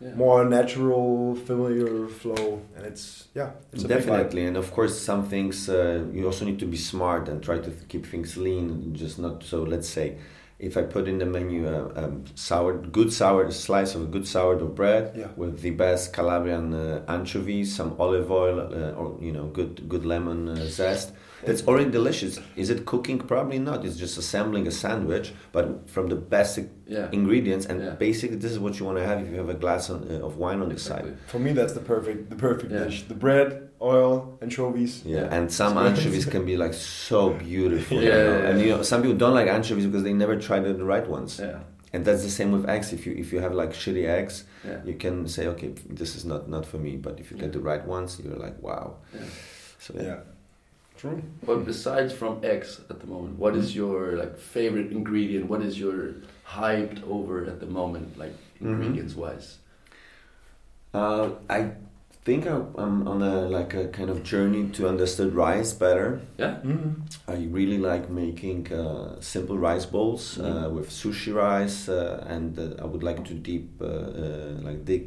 [0.00, 0.14] Yeah.
[0.14, 3.98] more natural, familiar flow, and it's yeah, it's a big.
[3.98, 7.56] Definitely, and of course, some things uh, you also need to be smart and try
[7.58, 9.62] to th- keep things lean, just not so.
[9.62, 10.18] Let's say,
[10.58, 14.26] if I put in the menu a um, sour, good sour slice of a good
[14.26, 15.28] sourdough bread Yeah.
[15.36, 20.04] with the best Calabrian uh, anchovies, some olive oil, uh, or you know, good good
[20.04, 21.12] lemon uh, zest.
[21.46, 22.38] That's already delicious.
[22.56, 23.18] Is it cooking?
[23.18, 23.84] Probably not.
[23.84, 27.08] It's just assembling a sandwich, but from the basic Yeah.
[27.12, 27.66] ingredients.
[27.66, 27.90] And Yeah.
[28.08, 30.26] basically, this is what you want to have if you have a glass on, uh,
[30.26, 31.06] of wine on the side.
[31.26, 32.84] For me, that's the perfect the perfect Yeah.
[32.84, 33.04] dish.
[33.08, 33.48] The bread,
[33.80, 35.02] oil, anchovies.
[35.04, 35.34] Yeah, Yeah.
[35.36, 37.98] and some anchovies can be like so beautiful.
[37.98, 38.38] Yeah, you know?
[38.38, 41.06] yeah, and you know, some people don't like anchovies because they never tried the right
[41.08, 41.38] ones.
[41.40, 41.58] Yeah.
[41.92, 42.92] And that's the same with eggs.
[42.92, 44.80] If you if you have like shitty eggs, Yeah.
[44.84, 46.92] you can say, okay, this is not not for me.
[47.06, 47.58] But if you get Yeah.
[47.58, 48.86] the right ones, you're like, wow.
[49.14, 49.20] Yeah.
[49.78, 50.20] So Yeah.
[50.96, 51.22] True.
[51.44, 55.48] But besides from eggs at the moment, what is your like favorite ingredient?
[55.48, 56.14] What is your
[56.46, 58.68] hyped over at the moment, like Mhm.
[58.70, 59.58] ingredients wise?
[60.92, 61.72] Uh, I
[62.24, 66.20] think I, I'm on a like a kind of journey to understand rice better.
[66.38, 66.56] Yeah.
[66.64, 67.02] Mm-hmm.
[67.28, 70.72] I really like making uh, simple rice bowls uh, Mhm.
[70.74, 75.02] with sushi rice, uh, and uh, I would like to deep uh, uh, like dig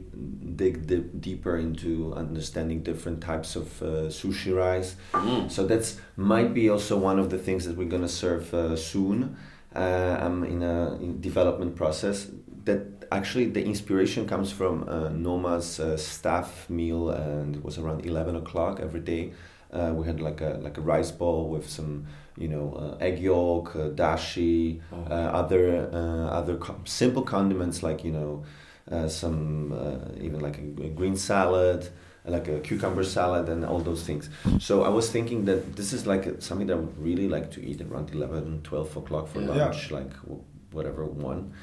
[0.55, 4.95] dig dip deeper into understanding different types of uh, sushi rice.
[5.13, 5.49] Mm.
[5.49, 9.35] So that's might be also one of the things that we're gonna serve uh, soon.
[9.75, 12.27] Uh, I'm in a in development process.
[12.65, 18.05] That actually the inspiration comes from uh, Noma's uh, staff meal, and it was around
[18.05, 19.33] eleven o'clock every day.
[19.71, 22.05] Uh, we had like a like a rice bowl with some
[22.37, 24.97] you know uh, egg yolk, uh, dashi, Oh.
[25.09, 28.43] uh, other uh, other co- simple condiments like you know
[28.91, 31.89] uh, some uh, even like a, a green salad
[32.25, 36.05] like a cucumber salad and all those things so i was thinking that this is
[36.05, 39.39] like a, something that i would really like to eat around 11 12 o'clock for
[39.41, 39.47] Yeah.
[39.53, 40.43] lunch like w-
[40.73, 41.53] whatever one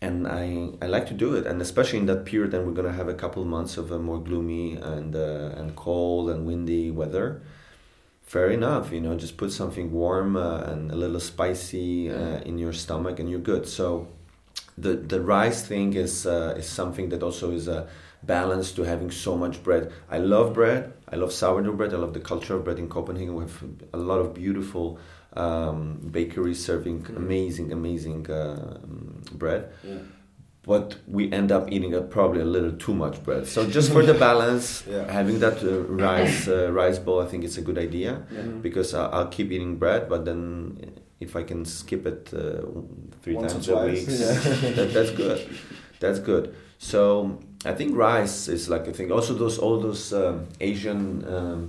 [0.00, 1.46] and I, I like to do it.
[1.46, 3.90] And especially in that period then we're going to have a couple of months of
[3.90, 7.42] a more gloomy and uh, and cold and windy weather.
[8.22, 12.58] Fair enough you know just put something warm uh, and a little spicy uh, in
[12.58, 13.66] your stomach and you're good.
[13.66, 14.08] So
[14.76, 17.88] the the rice thing is uh, is something that also is a
[18.22, 19.92] balance to having so much bread.
[20.10, 20.92] I love bread.
[21.08, 21.94] I love sourdough bread.
[21.94, 23.34] I love the culture of bread in copenhagen.
[23.34, 24.98] We have a lot of beautiful
[25.36, 27.16] um, bakeries serving Mhm.
[27.16, 28.78] amazing amazing uh,
[29.32, 29.98] bread Yeah.
[30.62, 33.46] but we end up eating a, probably a little too much bread.
[33.46, 35.10] So just for the balance, Yeah.
[35.18, 35.68] having that uh,
[36.06, 38.42] rice uh, rice bowl, I think it's a good idea Yeah.
[38.42, 38.62] Mhm.
[38.62, 40.40] because I'll, I'll keep eating bread, but then
[41.20, 42.62] if I can skip it uh,
[43.22, 44.06] three Once times a week,
[44.76, 45.38] that, that's good.
[46.00, 46.54] That's good.
[46.78, 49.12] So I think rice is like a thing.
[49.12, 51.24] Also, those all those um, Asian.
[51.34, 51.60] Um,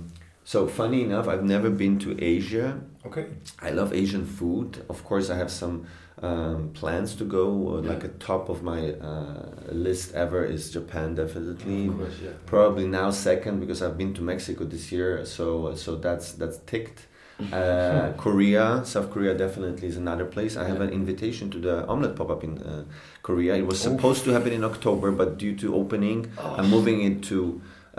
[0.44, 2.80] so funny enough, I've never been to Asia.
[3.08, 3.26] Okay.
[3.68, 4.84] I love Asian food.
[4.88, 5.86] Of course, I have some
[6.22, 7.46] um, plans to go.
[7.78, 11.86] Uh, Like a top of my uh, list ever is Japan, definitely.
[11.88, 12.30] Of course, yeah.
[12.46, 17.00] Probably now second because I've been to Mexico this year, so so that's that's ticked.
[17.52, 20.56] Uh, Korea, South Korea definitely is another place.
[20.56, 20.88] I have Yeah.
[20.88, 22.82] an invitation to the omelette pop up in uh,
[23.22, 23.54] Korea.
[23.54, 26.56] It was supposed to happen in October, but due to opening, Oh.
[26.58, 27.38] I'm moving it to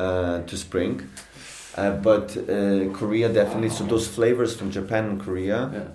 [0.03, 0.93] uh, to spring.
[1.75, 3.69] Uh, but uh, Korea definitely.
[3.69, 5.87] So those flavors from Japan and Korea Yeah.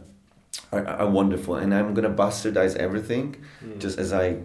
[0.72, 3.78] are, are wonderful, and I'm gonna bastardize everything Mm.
[3.80, 4.36] just as I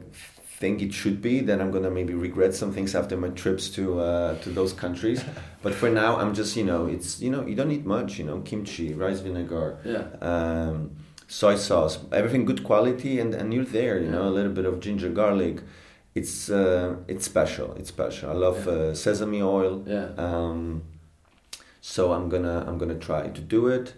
[0.59, 1.39] think it should be.
[1.41, 5.23] Then I'm gonna maybe regret some things after my trips to uh, to those countries.
[5.63, 8.19] but for now, I'm just you know it's you know you don't need much.
[8.19, 10.05] You know kimchi, rice vinegar, Yeah.
[10.21, 10.91] um,
[11.27, 13.99] soy sauce, everything good quality, and, and you're there.
[13.99, 15.61] You know a little bit of ginger garlic.
[16.15, 17.75] It's uh, it's special.
[17.79, 18.31] It's special.
[18.31, 18.73] I love Yeah.
[18.73, 19.83] uh, sesame oil.
[19.87, 20.07] Yeah.
[20.17, 20.81] Um,
[21.81, 23.93] so I'm gonna I'm gonna try to do it,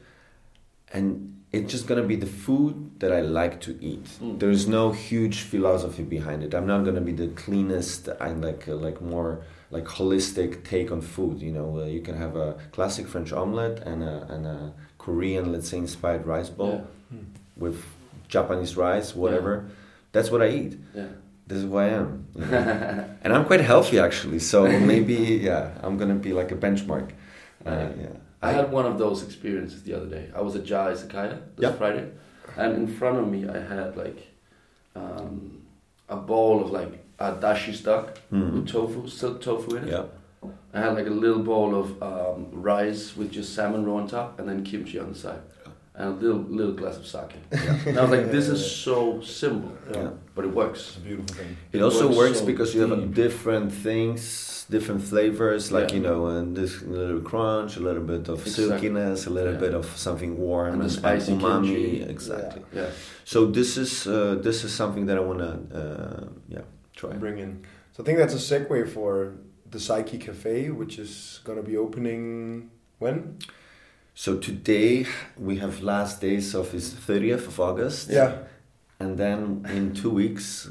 [0.93, 4.05] and it's just gonna be the food that I like to eat.
[4.21, 4.39] Mm.
[4.39, 6.53] There's no huge philosophy behind it.
[6.53, 8.07] I'm not gonna be the cleanest.
[8.19, 11.41] I'm like like more like holistic take on food.
[11.41, 15.51] You know, uh, you can have a classic French omelette and a and a Korean,
[15.51, 17.17] let's say, inspired rice bowl Yeah.
[17.57, 17.83] with
[18.27, 19.65] Japanese rice, whatever.
[20.13, 20.77] That's what I eat.
[20.93, 21.07] Yeah.
[21.47, 22.27] This is who I am.
[22.35, 23.05] you know.
[23.23, 24.39] and I'm quite healthy actually.
[24.39, 27.09] So maybe yeah, I'm gonna be like a benchmark.
[27.65, 27.89] Uh, Yeah.
[28.01, 28.07] yeah.
[28.41, 30.29] I had one of those experiences the other day.
[30.35, 31.71] I was at Ja Izakaya this Yeah.
[31.73, 32.05] Friday,
[32.57, 34.27] and in front of me I had like
[34.95, 35.61] um,
[36.09, 38.51] a bowl of like a dashi stock Mhm.
[38.53, 39.91] with tofu, silk tofu in it.
[39.91, 40.05] Yeah.
[40.73, 44.39] I had like a little bowl of um, rice with just salmon raw on top,
[44.39, 45.41] and then kimchi on the side,
[45.95, 47.33] and a little little glass of sake.
[47.85, 50.11] And I was like, this is so simple, Yeah.
[50.35, 50.79] but it works.
[50.89, 51.57] It's a beautiful thing.
[51.73, 55.95] It also works works so because you have a different things, different flavors, like Yeah.
[55.97, 58.67] you know, and this little crunch, a little bit of Exactly.
[58.69, 59.59] silkiness, a little Yeah.
[59.65, 61.65] bit of something warm And and, the and spicy umami.
[61.73, 62.03] kimchi.
[62.15, 62.61] Exactly.
[62.73, 62.89] Yeah,
[63.25, 65.51] So this is uh, this is something that I wanna
[65.81, 66.23] uh,
[66.55, 66.63] yeah
[66.95, 67.13] try.
[67.25, 67.51] Bring in.
[67.93, 69.33] So I think that's a segue for
[69.69, 73.37] the Psyche Cafe, which is going to be opening when?
[74.13, 75.05] So today
[75.37, 78.09] we have last days of his thirtieth of August.
[78.09, 78.37] Yeah.
[78.99, 80.69] And then in two weeks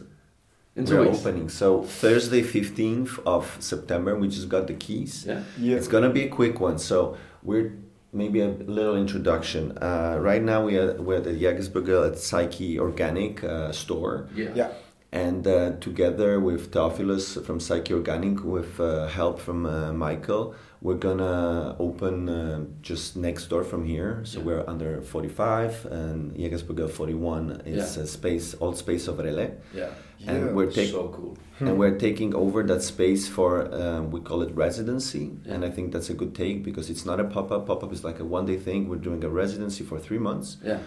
[0.76, 1.20] in two we're weeks.
[1.20, 1.48] opening.
[1.48, 5.24] So Thursday fifteenth of September we just got the keys.
[5.26, 5.76] Yeah, Yeah.
[5.76, 6.78] It's gonna be a quick one.
[6.78, 7.72] So we're
[8.12, 9.76] maybe a little introduction.
[9.78, 14.50] Uh, right now we are we're at the Jægersborggade at Psyche Organic uh, store, yeah,
[14.54, 14.72] Yeah.
[15.12, 20.94] And uh, together with Theophilus from Psyche Organic, with uh, help from uh, Michael, we're
[21.08, 24.20] gonna open uh, just next door from here.
[24.24, 24.44] So Yeah.
[24.46, 28.04] we're under 45, and Jægersborggade 41 is Yeah.
[28.04, 29.88] a space, old space of Relæ, yeah.
[30.18, 30.30] Yeah.
[30.32, 31.36] and we're taking so cool.
[31.58, 35.54] and we're taking over that space for um, we call it residency Yeah.
[35.54, 38.18] and i think that's a good take because it's not a pop-up pop-up is like
[38.20, 40.78] a one day thing we're doing a residency for three months Yeah,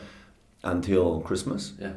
[0.64, 1.94] until christmas yeah,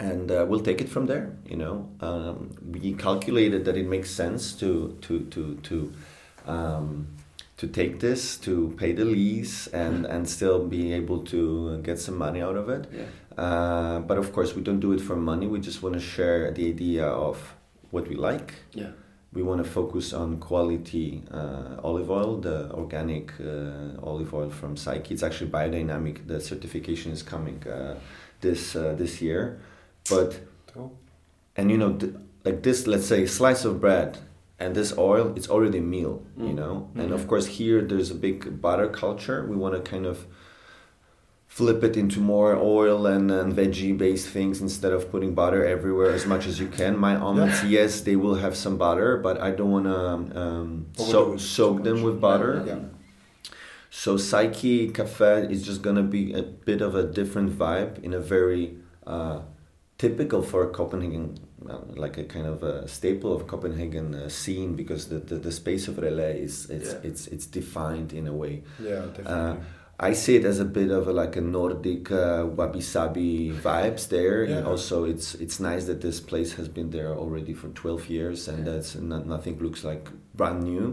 [0.00, 1.36] and uh, we'll take it from there.
[1.46, 5.92] You know, um, we calculated that it makes sense to to to to.
[6.46, 7.06] Um,
[7.58, 12.16] to take this to pay the lease and and still be able to get some
[12.16, 13.04] money out of it Yeah.
[13.36, 16.50] uh, but of course we don't do it for money we just want to share
[16.52, 17.36] the idea of
[17.90, 18.92] what we like Yeah.
[19.34, 24.78] we want to focus on quality uh, olive oil, the organic uh, olive oil from
[24.78, 25.12] Psyche.
[25.14, 26.26] It's actually biodynamic.
[26.26, 27.94] The certification is coming uh,
[28.40, 29.60] this uh, this year,
[30.08, 30.40] but
[31.56, 34.18] and you know th- like this, let's say slice of bread
[34.58, 36.54] and this oil, it's already a meal, you Mm.
[36.54, 36.88] know.
[36.94, 37.14] And Mhm.
[37.14, 39.44] of course here there's a big butter culture.
[39.48, 40.26] We want to kind of
[41.46, 46.12] flip it into more oil and, and veggie based things instead of putting butter everywhere
[46.12, 46.96] as much as you can.
[46.96, 51.36] My omelets, yes, they will have some butter, but I don't want to um, so,
[51.36, 52.62] soak them with butter.
[52.66, 52.78] Yeah.
[53.90, 58.20] So Psyche Cafe is just gonna be a bit of a different vibe in a
[58.20, 59.40] very uh,
[60.04, 61.24] typical for Copenhagen,
[61.72, 65.52] uh, like a kind of a staple of Copenhagen uh, scene because the, the, the
[65.52, 67.08] space of Relæ is it's, Yeah.
[67.08, 68.54] it's it's defined in a way.
[68.90, 69.32] Yeah, definitely.
[69.32, 69.56] Uh,
[70.10, 74.04] I see it as a bit of a, like a Nordic uh, wabi sabi vibes
[74.08, 74.38] there.
[74.44, 74.70] And Yeah.
[74.72, 78.58] also, it's it's nice that this place has been there already for twelve years, and
[78.58, 78.72] Yeah.
[78.72, 80.04] that's not, nothing looks like
[80.40, 80.86] brand new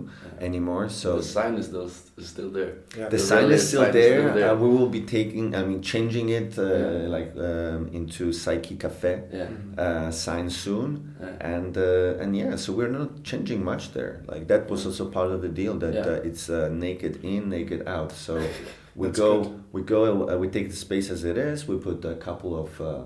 [0.47, 0.85] anymore.
[0.89, 1.89] So So the sign is still
[2.21, 2.73] is still there.
[2.97, 3.09] yeah.
[3.09, 4.19] the The sign is still sign is there.
[4.19, 4.51] still there.
[4.51, 7.15] Uh, we will be taking, I mean, changing it uh, Yeah.
[7.15, 9.49] like um, into Psyche Cafe Yeah.
[9.83, 10.89] uh, sign soon,
[11.21, 11.53] Yeah.
[11.55, 14.13] and uh, and yeah, so we're not changing much there.
[14.33, 16.11] Like that was also part of the deal that Yeah.
[16.13, 18.11] uh, it's uh, naked in, naked out.
[18.25, 18.33] So
[19.01, 19.49] we go, good.
[19.75, 21.57] we go, uh, we take the space as it is.
[21.71, 23.03] We put a couple of um,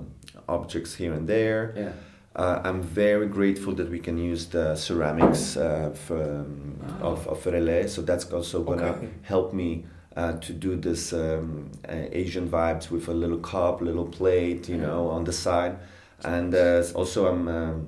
[0.57, 1.61] objects here and there.
[1.77, 1.93] Yeah.
[2.35, 7.43] Uh, I'm very grateful that we can use the ceramics uh, for, um, of, of
[7.43, 7.89] Relæ.
[7.89, 9.09] So that's also going to Okay.
[9.23, 9.83] help me
[10.15, 14.75] uh, to do this um, uh, Asian vibes with a little cup, little plate, you
[14.77, 14.87] Yeah.
[14.87, 15.77] know, on the side.
[16.23, 17.47] And uh, also, I'm.
[17.47, 17.87] Um,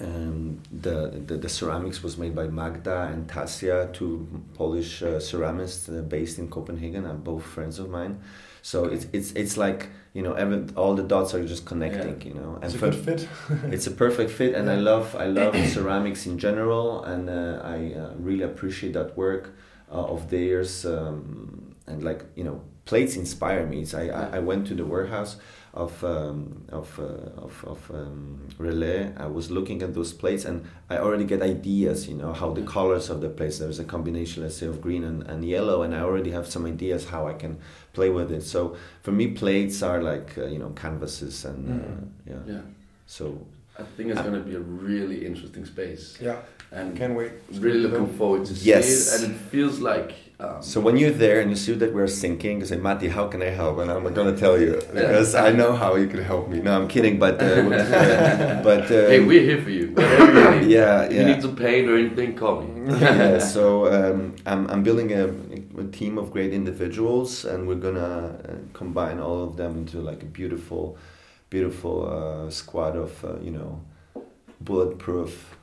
[0.00, 5.88] um, the, the the ceramics was made by Magda and Tasia, two Polish uh, ceramists
[5.90, 7.04] uh, based in Copenhagen.
[7.04, 8.18] Are both friends of mine,
[8.62, 12.20] so it's it's it's like you know every, all the dots are just connecting.
[12.20, 12.28] Yeah.
[12.28, 13.28] You know, it's a for- good fit.
[13.72, 17.92] it's a perfect fit and i love i love ceramics in general and uh, i
[17.94, 19.54] uh, really appreciate that work
[19.90, 24.38] uh, of theirs um, and like you know plates inspire me so I, I, I
[24.40, 25.36] went to the warehouse
[25.74, 30.60] of um, of uh, of, of um, relæ i was looking at those plates and
[30.90, 34.42] i already get ideas you know how the colors of the plates there's a combination
[34.42, 37.32] let's say of green and, and yellow and i already have some ideas how i
[37.32, 37.56] can
[37.94, 41.74] play with it so for me plates are like uh, you know canvases and uh,
[41.74, 42.08] Mhm.
[42.32, 42.62] yeah Yeah.
[43.06, 43.24] so
[43.78, 46.36] I think it's going to be a really interesting space, Yeah,
[46.78, 47.32] and can't wait.
[47.64, 48.84] really looking forward to Yes.
[48.86, 49.04] see it.
[49.14, 52.60] And it feels like um, So when you're there and you see that we're sinking,
[52.60, 53.78] you say, Matti, how can I help?
[53.78, 56.60] And I'm going to tell you because I know how you can help me.
[56.60, 57.62] No, I'm kidding, but uh,
[58.68, 59.86] but uh, hey, we're here for you.
[59.88, 59.94] You
[60.76, 62.72] yeah, If you need some paint or anything, call me.
[63.00, 65.26] yeah, so um, I'm, I'm building a,
[65.80, 70.22] a team of great individuals, and we're gonna uh, combine all of them into like
[70.22, 70.98] a beautiful,
[71.50, 73.80] beautiful uh, squad of uh, you know,
[74.60, 75.56] bulletproof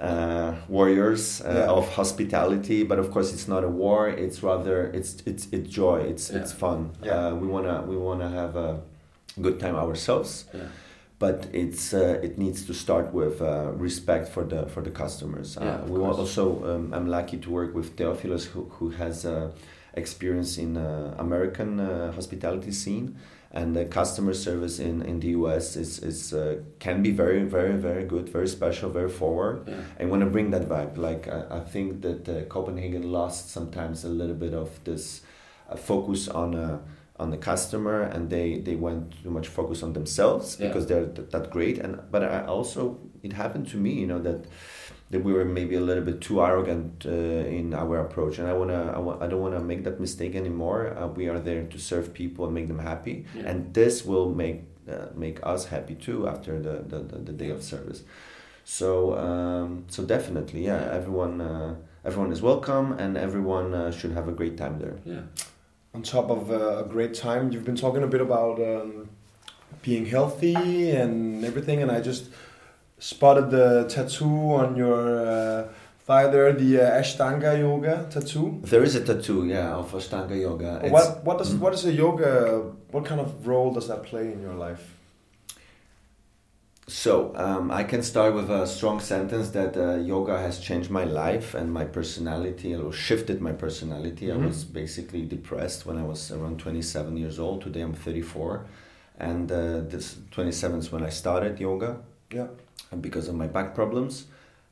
[0.00, 1.70] uh, warriors uh, Yeah.
[1.78, 2.84] of hospitality.
[2.84, 4.08] But of course, it's not a war.
[4.08, 5.98] It's rather it's it's it's joy.
[6.12, 6.90] It's it's fun.
[7.02, 7.28] Yeah.
[7.28, 8.80] Uh, we wanna we wanna have a
[9.40, 10.60] good time ourselves Yeah.
[11.18, 15.56] but it's uh, it needs to start with uh, respect for the for the customers.
[15.60, 16.18] Yeah, uh, of we course.
[16.18, 19.50] also um, I'm lucky to work with Theophilus who who has uh,
[19.96, 23.14] experience in uh, American uh, hospitality scene.
[23.56, 27.76] And the customer service in, in the US is, is uh, can be very very
[27.88, 29.56] very good, very special, very forward.
[29.68, 29.76] Yeah.
[30.00, 30.96] I want to bring that vibe.
[30.96, 35.22] Like I, I think that uh, Copenhagen lost sometimes a little bit of this
[35.70, 36.78] uh, focus on uh,
[37.20, 40.66] on the customer, and they they went too much focus on themselves Yeah.
[40.66, 41.78] because they're th- that great.
[41.78, 44.40] And but I also it happened to me, you know that
[45.14, 47.10] that we were maybe a little bit too arrogant uh,
[47.58, 50.34] in our approach, and I wanna I, wa- I don't want to make that mistake
[50.42, 50.80] anymore.
[50.98, 53.48] Uh, we are there to serve people and make them happy, Yeah.
[53.50, 54.58] and this will make
[54.94, 58.00] uh, make us happy too after the the, the, the day of service.
[58.64, 58.88] So
[59.26, 60.98] um, so definitely, yeah, Yeah.
[60.98, 61.74] everyone uh,
[62.08, 64.96] everyone is welcome, and everyone uh, should have a great time there.
[65.14, 65.24] Yeah.
[65.96, 67.42] on top of uh, a great time.
[67.52, 69.08] You've been talking a bit about um,
[69.86, 72.24] being healthy and everything, and I just
[72.98, 75.68] spotted the tattoo on your uh,
[76.06, 78.60] thigh there, the uh, Ashtanga yoga tattoo.
[78.62, 80.76] There is a tattoo, yeah, of Ashtanga yoga.
[80.84, 81.60] It's- What what does Mm.
[81.60, 82.62] what is a yoga?
[82.90, 84.84] What kind of role does that play in your life?
[86.86, 91.04] So um, I can start with a strong sentence that uh, yoga has changed my
[91.04, 94.26] life and my personality, or shifted my personality.
[94.26, 94.34] Mhm.
[94.42, 97.62] I was basically depressed when I was around 27 years old.
[97.62, 98.66] Today I'm 34,
[99.18, 101.96] and uh, this twenty seven is when I started yoga
[102.30, 102.48] Yeah.
[102.90, 104.26] And because of my back problems.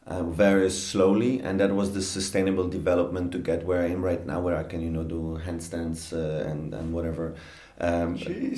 [0.05, 4.27] Uh, very slowly, and that was the sustainable development to get where I am right
[4.27, 7.37] now, where I can, you know, do handstands uh, and and whatever.
[7.79, 8.15] Um,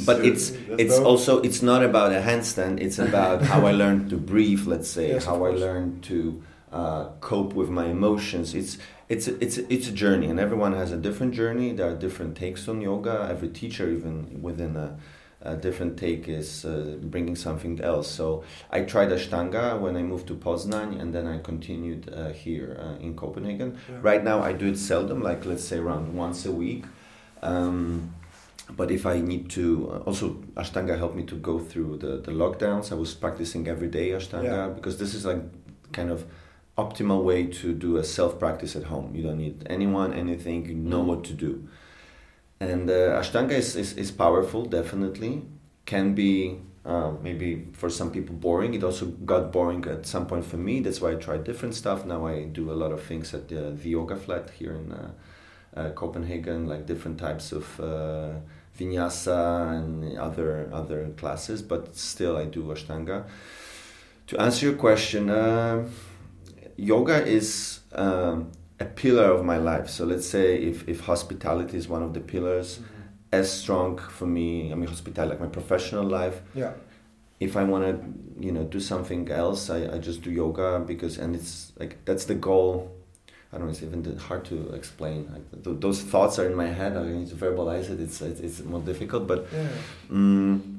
[0.07, 1.07] but it's it's dope.
[1.07, 2.80] also it's not about a handstand.
[2.80, 4.66] It's about how I learned to breathe.
[4.66, 6.42] Let's say Yes, how I learned to
[6.72, 8.55] uh, cope with my emotions.
[8.55, 8.78] It's
[9.09, 11.72] it's a, it's a, it's a journey, and everyone has a different journey.
[11.72, 13.28] There are different takes on yoga.
[13.30, 14.97] Every teacher, even within a,
[15.45, 18.09] a different take, is uh, bringing something else.
[18.11, 22.76] So I tried Ashtanga when I moved to Poznan, and then I continued uh, here
[22.80, 23.78] uh, in Copenhagen.
[23.88, 23.99] Yeah.
[24.03, 26.84] Right now, I do it seldom, like let's say around once a week.
[27.42, 28.14] Um,
[28.70, 32.32] but if I need to, uh, also Ashtanga helped me to go through the, the
[32.32, 32.90] lockdowns.
[32.90, 34.68] I was practicing every day Ashtanga Yeah.
[34.68, 35.42] because this is like
[35.92, 36.24] kind of
[36.78, 39.14] optimal way to do a self practice at home.
[39.14, 40.66] You don't need anyone, anything.
[40.66, 41.68] You know what to do.
[42.61, 45.43] And uh, Ashtanga is, is, is powerful, definitely.
[45.87, 48.75] Can be uh, maybe for some people boring.
[48.75, 50.81] It also got boring at some point for me.
[50.81, 52.05] That's why I tried different stuff.
[52.05, 55.11] Now I do a lot of things at the, the yoga flat here in uh,
[55.77, 58.35] uh, Copenhagen, like different types of uh,
[58.79, 61.63] vinyasa and other other classes.
[61.63, 63.25] But still, I do Ashtanga.
[64.29, 65.89] To answer your question, uh,
[66.77, 69.89] yoga is um, a pillar of my life.
[69.89, 72.81] So let's say if, if hospitality is one of the pillars,
[73.33, 74.70] as strong for me.
[74.72, 76.41] I mean, hospitality, like my professional life.
[76.55, 76.72] Yeah.
[77.41, 81.18] If I want to, you know, do something else, I, I just do yoga because,
[81.18, 82.93] and it's like that's the goal.
[83.53, 83.72] I don't know.
[83.72, 85.29] It's even hard to explain.
[85.33, 86.97] Like, th- those thoughts are in my head.
[86.97, 88.01] I need to verbalize it.
[88.01, 89.68] It's it's, it's more difficult, but Yeah.
[90.11, 90.74] mm,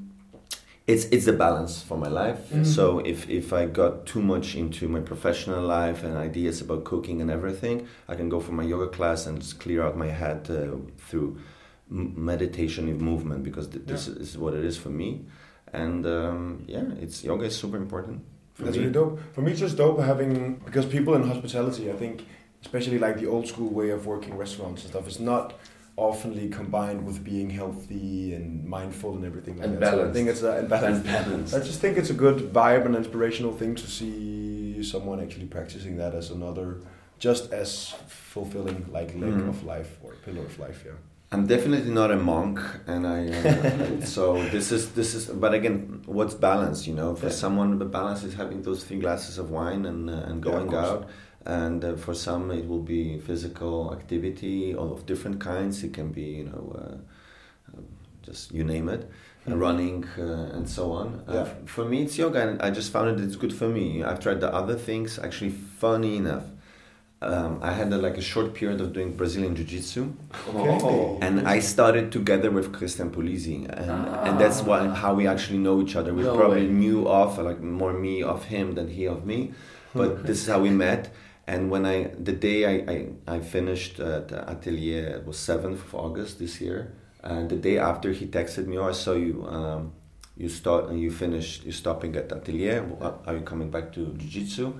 [0.86, 2.40] it's it's the balance for my life.
[2.52, 2.64] Mhm.
[2.64, 7.20] So if if I got too much into my professional life and ideas about cooking
[7.20, 10.48] and everything, I can go for my yoga class and just clear out my head
[10.50, 10.76] uh,
[11.08, 11.38] through
[11.90, 15.24] m- meditation and movement because th- this is what it is for me.
[15.72, 18.20] And um, yeah, it's yoga is super important.
[18.54, 18.82] For That's me.
[18.84, 19.18] really dope.
[19.34, 22.24] For me, it's just dope having because people in hospitality, I think,
[22.62, 25.52] especially like the old school way of working restaurants and stuff, is not
[25.96, 29.92] oftenly combined with being healthy and mindful and everything like And that.
[29.94, 31.04] So I think it's a, and And balanced.
[31.06, 31.54] balance.
[31.54, 35.96] I just think it's a good vibe and inspirational thing to see someone actually practicing
[35.96, 36.80] that as another,
[37.18, 39.48] just as fulfilling like leg Mhm.
[39.48, 40.82] of life or pillar of life.
[40.84, 40.92] Yeah.
[41.32, 43.20] I'm definitely not a monk, and I.
[43.28, 44.22] Uh, so
[44.54, 45.26] this is this is.
[45.26, 46.86] But again, what's balance?
[46.86, 47.32] You know, for Yeah.
[47.44, 50.68] someone, the balance is having those three glasses of wine and uh, and Yeah, going
[50.68, 50.86] course.
[50.86, 51.08] out.
[51.46, 55.84] And uh, for some, it will be physical activity of different kinds.
[55.84, 56.94] It can be, you know, uh,
[57.76, 57.84] um,
[58.22, 59.08] just you name it,
[59.46, 59.60] uh, Mhm.
[59.60, 61.06] running uh, and so on.
[61.28, 61.40] Uh, Yeah.
[61.42, 64.02] f- for me, it's yoga, and I just found it it's good for me.
[64.02, 65.18] I've tried the other things.
[65.26, 65.52] Actually,
[65.84, 66.46] funny enough,
[67.22, 70.02] um, I had a, like a short period of doing Brazilian Jiu Jitsu.
[70.52, 71.18] Oh.
[71.22, 73.90] And I started together with Christian Puglisi, and,
[74.26, 76.10] and that's why how we actually know each other.
[76.12, 76.72] We No probably way.
[76.82, 79.38] knew of like more me of him than he of me,
[79.94, 81.02] but this is how we met.
[81.46, 85.82] And when I the day I, I, I finished at the atelier, it was seventh
[85.84, 86.92] of August this year.
[87.22, 89.46] And the day after, he texted me, "Oh, I saw you.
[89.46, 89.92] Um,
[90.36, 91.64] you start and you finished.
[91.64, 92.84] You're stopping at atelier.
[93.26, 94.74] Are you coming back to jiu-jitsu?"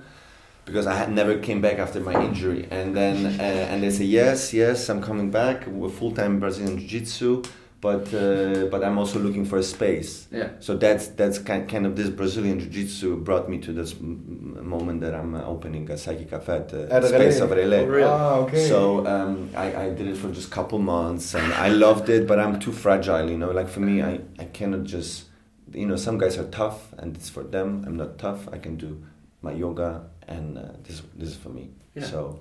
[0.67, 2.67] because I had never came back after my injury.
[2.69, 6.77] And then uh, and they say yes, yes, I'm coming back with full time Brazilian
[6.77, 7.43] Jiu Jitsu,
[7.79, 10.27] but uh, but I'm also looking for a space.
[10.31, 10.49] Yeah.
[10.59, 14.55] So that's that's kind kind of this Brazilian Jiu Jitsu brought me to this m-
[14.57, 17.43] m- moment that I'm uh, opening a Psyche Cafe at uh, At space Relæ.
[17.43, 17.79] of Relæ.
[17.81, 18.03] Oh, really?
[18.03, 18.67] Ah, okay.
[18.67, 22.27] So um, I, I did it for just a couple months and I loved it,
[22.27, 23.51] but I'm too fragile, you know.
[23.51, 25.25] Like for me, I, I cannot just,
[25.71, 27.83] you know, some guys are tough and it's for them.
[27.85, 28.47] I'm not tough.
[28.51, 29.03] I can do
[29.41, 31.69] my yoga and uh, this this is for me.
[31.93, 32.05] Yeah.
[32.05, 32.39] So,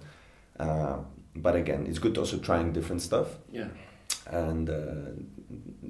[0.59, 0.97] uh,
[1.35, 3.29] but again, it's good also trying different stuff.
[3.53, 3.69] Yeah.
[4.31, 4.75] And uh,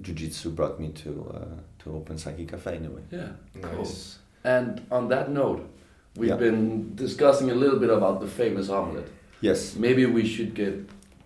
[0.02, 3.02] jiu-jitsu brought me to uh, to open Psyche Cafe anyway.
[3.10, 3.28] Yeah.
[3.62, 3.78] Cool.
[3.84, 4.18] Nice.
[4.44, 5.68] And on that note,
[6.16, 6.36] we've Yeah.
[6.36, 9.06] been discussing a little bit about the famous omelet.
[9.40, 10.74] Yes, Maybe we should get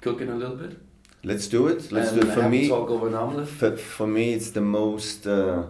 [0.01, 0.77] cooking a little bit.
[1.25, 1.93] let's do it.
[1.93, 2.67] Let's and do it for have me.
[2.67, 3.49] A talk over an omelet.
[3.49, 5.63] For, for me, it's the most, uh,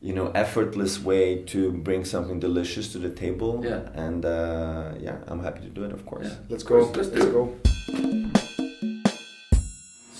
[0.00, 3.60] you know, effortless way to bring something delicious to the table.
[3.64, 3.80] Yeah.
[3.94, 6.26] And uh, yeah, I'm happy to do it, of course.
[6.28, 6.36] Yeah.
[6.48, 6.76] Let's go.
[6.94, 7.32] Let's do Let's it.
[7.32, 8.51] go.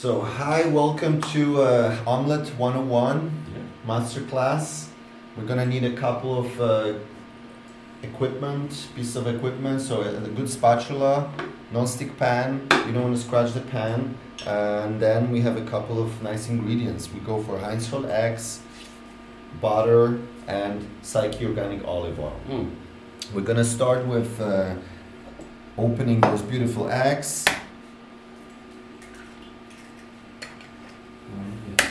[0.03, 3.31] So, hi, welcome to uh, Omelette 101
[3.87, 4.89] Masterclass.
[5.37, 6.95] We're gonna need a couple of uh,
[8.03, 9.81] equipment, piece of equipment.
[9.81, 11.33] So, a, a good spatula,
[11.71, 12.67] non-stick pan.
[12.85, 14.19] You don't want to scratch the pan.
[14.45, 17.09] And then we have a couple of nice ingredients.
[17.15, 18.61] We go for Hindsholm eggs,
[19.61, 22.41] butter, and Psyche organic olive oil.
[22.49, 22.75] Mm.
[23.33, 24.75] We're gonna start with uh,
[25.79, 27.45] opening those beautiful eggs.
[31.33, 31.91] Mm, yes.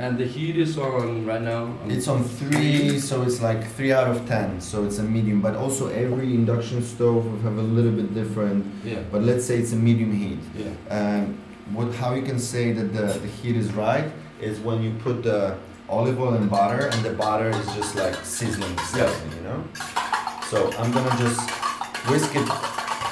[0.00, 1.64] And the heat is on right now.
[1.82, 4.58] on- It's on three, so it's like three out of ten.
[4.60, 5.38] So it's a medium.
[5.46, 8.64] But also every induction stove will have a little bit different.
[8.82, 9.02] Yeah.
[9.12, 10.40] But let's say it's a medium heat.
[10.56, 10.72] Yeah.
[10.98, 11.36] Um,
[11.76, 14.06] what, how you can say that the, the heat is right
[14.40, 15.54] is when you put the
[15.88, 19.60] olive oil and butter, and the butter is just like sizzling, sizzling, you know.
[20.50, 21.40] So I'm gonna just
[22.08, 22.48] whisk it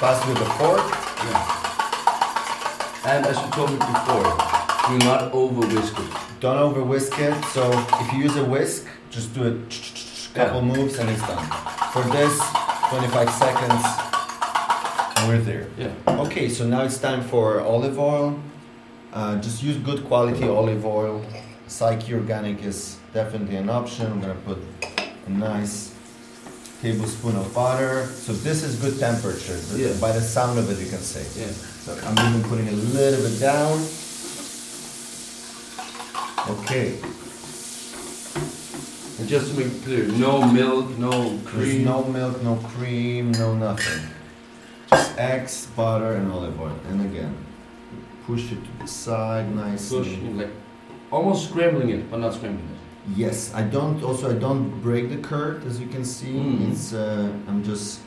[0.01, 0.85] fast with a fork.
[1.27, 1.55] Yeah.
[3.13, 4.58] And as you told me before,
[4.89, 6.11] do not over whisk it.
[6.39, 7.45] Don't over whisk it.
[7.45, 7.69] So
[8.01, 9.55] if you use a whisk, just do a
[10.33, 11.45] couple moves and it's done.
[11.93, 12.35] For this,
[12.89, 13.83] 25 seconds,
[15.17, 15.67] and we're there.
[15.77, 16.21] Yeah.
[16.25, 18.39] Okay, so now it's time for olive oil.
[19.13, 21.23] Uh, just use good quality olive oil.
[21.67, 24.07] Psyche Organic is definitely an option.
[24.07, 24.57] I'm gonna put
[25.27, 25.93] a nice
[26.81, 28.07] tablespoon of butter.
[28.07, 29.59] So this is good temperature.
[29.75, 29.93] Yeah.
[29.99, 31.25] By the sound of it, you can say.
[31.39, 31.51] Yeah.
[31.51, 33.77] So I'm even putting a little bit down.
[36.49, 36.97] Okay.
[39.19, 41.83] And just to make it clear, no milk, no There's cream.
[41.83, 44.03] no milk, no cream, no nothing.
[44.89, 46.79] Just eggs, butter, and olive oil.
[46.89, 47.35] And again,
[48.25, 50.03] push it to the side nicely.
[50.03, 50.49] push, like
[51.11, 53.17] almost scrambling it, but not scrambling it.
[53.17, 54.01] Yes, I don't.
[54.03, 56.33] Also, I don't break the curd, as you can see.
[56.33, 56.71] Mm.
[56.71, 58.01] It's uh, I'm just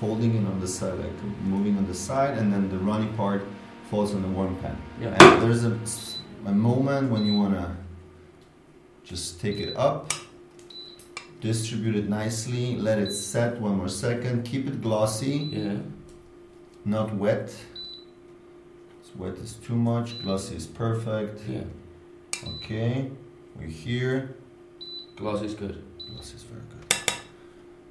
[0.00, 3.42] folding it on the side, like moving on the side, and then the runny part
[3.90, 4.76] falls on the warm pan.
[5.00, 5.16] Yeah.
[5.20, 5.78] And there's a,
[6.46, 7.76] a moment when you wanna
[9.04, 10.12] just take it up,
[11.40, 15.78] distribute it nicely, let it set one more second, keep it glossy, Yeah.
[16.84, 17.54] not wet.
[19.16, 21.40] Wet is too much, glossy is perfect.
[21.48, 21.64] Yeah.
[22.54, 23.10] Okay,
[23.56, 24.36] we're here.
[25.16, 25.82] Glossy is good.
[26.08, 27.14] Glossy is very good.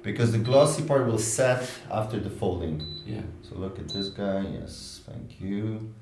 [0.02, 2.82] Because the glossy part will set after the folding.
[3.06, 3.20] Yeah.
[3.42, 5.92] So look at this guy, yes, thank you.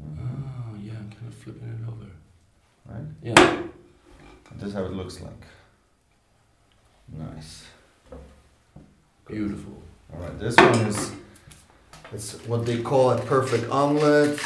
[0.00, 2.10] Oh, yeah, I'm kind of flipping it over.
[2.86, 3.06] Right?
[3.22, 3.62] Yeah.
[4.56, 5.44] This is how it looks like.
[7.08, 7.64] Nice.
[9.26, 9.74] Beautiful.
[10.12, 11.12] Alright, this one is
[12.12, 14.38] it's what they call a perfect omelet.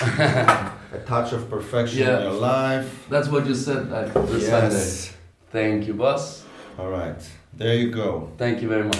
[0.00, 0.72] a
[1.06, 2.18] touch of perfection Yeah.
[2.18, 3.06] in your life.
[3.10, 5.16] That's what you said like this Sunday.
[5.50, 6.44] Thank you, boss.
[6.78, 8.30] Alright, there you go.
[8.38, 8.98] Thank you very much.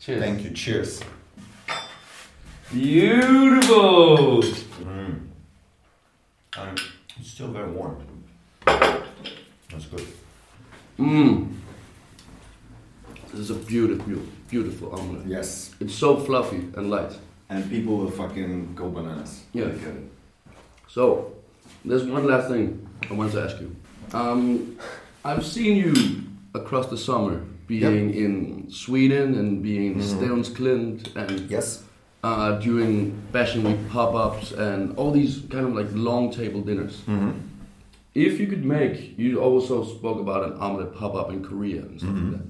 [0.00, 0.20] Cheers.
[0.22, 0.50] Thank you.
[0.50, 1.00] Cheers.
[2.72, 4.42] Beautiful.
[6.54, 6.68] Mm.
[6.68, 6.74] Um,
[7.18, 7.96] it's still very warm.
[8.66, 10.06] That's good.
[10.98, 11.52] Mmm.
[13.30, 15.26] This is a beautiful, beautiful omelet.
[15.26, 15.74] Yes.
[15.80, 17.12] It's so fluffy and light.
[17.50, 19.42] And people will fucking go bananas.
[19.52, 19.64] Yeah.
[19.64, 20.10] They get it.
[20.88, 21.32] So,
[21.84, 23.74] there's one last thing I want to ask you.
[24.12, 24.78] Um,
[25.24, 26.22] I've seen you
[26.54, 30.02] across the summer being in Sweden and being in Mhm.
[30.20, 31.82] Stevns Klint and Yes.
[32.24, 32.96] Uh, doing
[33.32, 37.02] Fashion Week pop-ups and all these kind of like long table dinners.
[37.02, 37.32] Mm-hmm.
[38.14, 42.12] If you could make, you also spoke about an omelet pop-up in Korea and stuff
[42.14, 42.32] Mhm.
[42.32, 42.46] like that.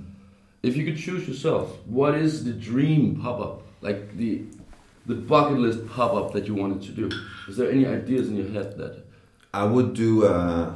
[0.68, 3.62] If you could choose yourself, what is the dream pop-up?
[3.82, 4.32] Like the
[5.06, 7.06] the bucket list pop-up that you wanted to do?
[7.48, 8.94] Is there any ideas in your head that?
[9.52, 10.72] I would do uh,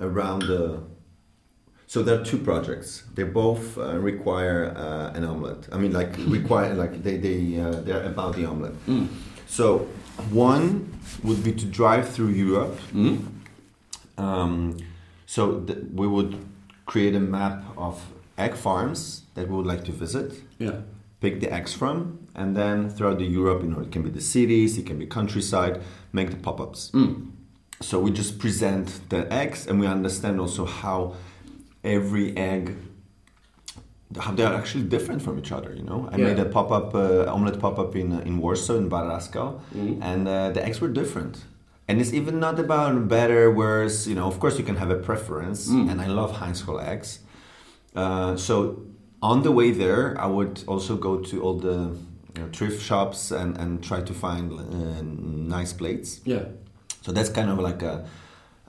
[0.00, 0.62] around the.
[1.86, 3.04] So there are two projects.
[3.14, 5.68] They both uh, require uh, an omelet.
[5.72, 8.74] I mean, like require like they they uh, they're about the omelet.
[8.86, 9.08] Mm.
[9.46, 9.86] So
[10.30, 12.76] one would be to drive through Europe.
[12.92, 13.24] Mm?
[14.18, 14.76] Um,
[15.26, 16.36] so th- we would
[16.86, 18.02] create a map of
[18.36, 20.32] egg farms that we would like to visit.
[20.58, 20.80] Yeah.
[21.20, 24.20] pick the eggs from, and then throughout the Europe, you know, it can be the
[24.20, 25.80] cities, it can be countryside,
[26.12, 26.90] make the pop-ups.
[26.92, 27.30] Mm.
[27.80, 31.14] So we just present the eggs, and we understand also how
[31.86, 32.76] every egg,
[34.18, 35.72] how they are actually different from each other.
[35.74, 36.26] You know, I Yeah.
[36.28, 39.98] made a pop-up uh, omelet pop-up in in Warsaw in Baraskal, Mm.
[40.10, 41.44] and uh, the eggs were different.
[41.88, 43.96] And it's even not about better, worse.
[44.10, 45.90] You know, of course you can have a preference, Mm.
[45.90, 47.20] and I love Hindsholm eggs.
[47.94, 48.54] Uh, so
[49.20, 51.78] on the way there, I would also go to all the
[52.34, 55.02] you know, thrift shops and, and try to find uh,
[55.58, 56.20] nice plates.
[56.26, 56.44] Yeah.
[57.04, 58.04] So that's kind of like a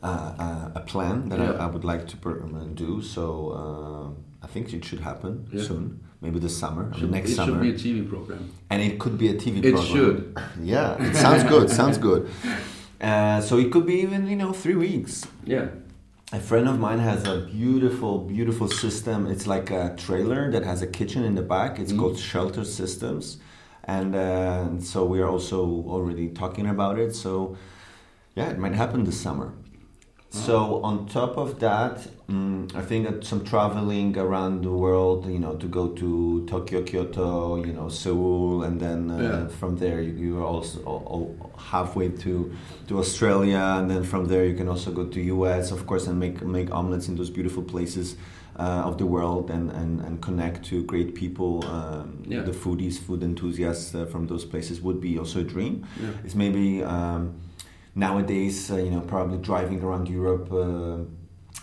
[0.08, 1.52] a, a- a plan that Yeah.
[1.52, 3.02] I, I would like to uh, do.
[3.02, 3.24] So
[3.62, 5.64] uh, I think it should happen Yeah.
[5.70, 5.84] soon,
[6.22, 8.44] maybe this summer, Should- next it summer, It should be a TV program.
[8.72, 9.94] and it could be a TV It program.
[9.94, 10.18] should.
[10.74, 11.70] Yeah, it sounds good.
[11.70, 12.22] sounds good.
[13.00, 15.14] Uh, so it could be even you know three weeks.
[15.46, 15.68] Yeah.
[16.34, 19.28] A friend of mine has a beautiful, beautiful system.
[19.34, 21.72] It's like a trailer that has a kitchen in the back.
[21.82, 22.00] It's Mm.
[22.00, 23.38] called Shelter Systems,
[23.84, 25.60] and uh, so we are also
[25.96, 27.12] already talking about it.
[27.16, 27.56] So,
[28.36, 29.48] yeah, it might happen this summer.
[30.46, 35.40] So on top of that, mm, I think that some traveling around the world, you
[35.40, 39.48] know, to go to Tokyo, Kyoto, you know, Seoul, and then uh, Yeah.
[39.60, 42.52] from there you, you are also al- al- halfway to
[42.88, 46.20] to Australia, and then from there you can also go to US, of course, and
[46.20, 48.16] make make omelets in those beautiful places.
[48.60, 52.42] Uh, of the world and, and, and connect to great people, um, Yeah.
[52.44, 55.74] the foodies, food enthusiasts uh, from those places would be also a dream.
[56.02, 56.10] Yeah.
[56.26, 57.34] It's maybe um,
[57.98, 60.98] nowadays, uh, you know, probably driving around Europe uh,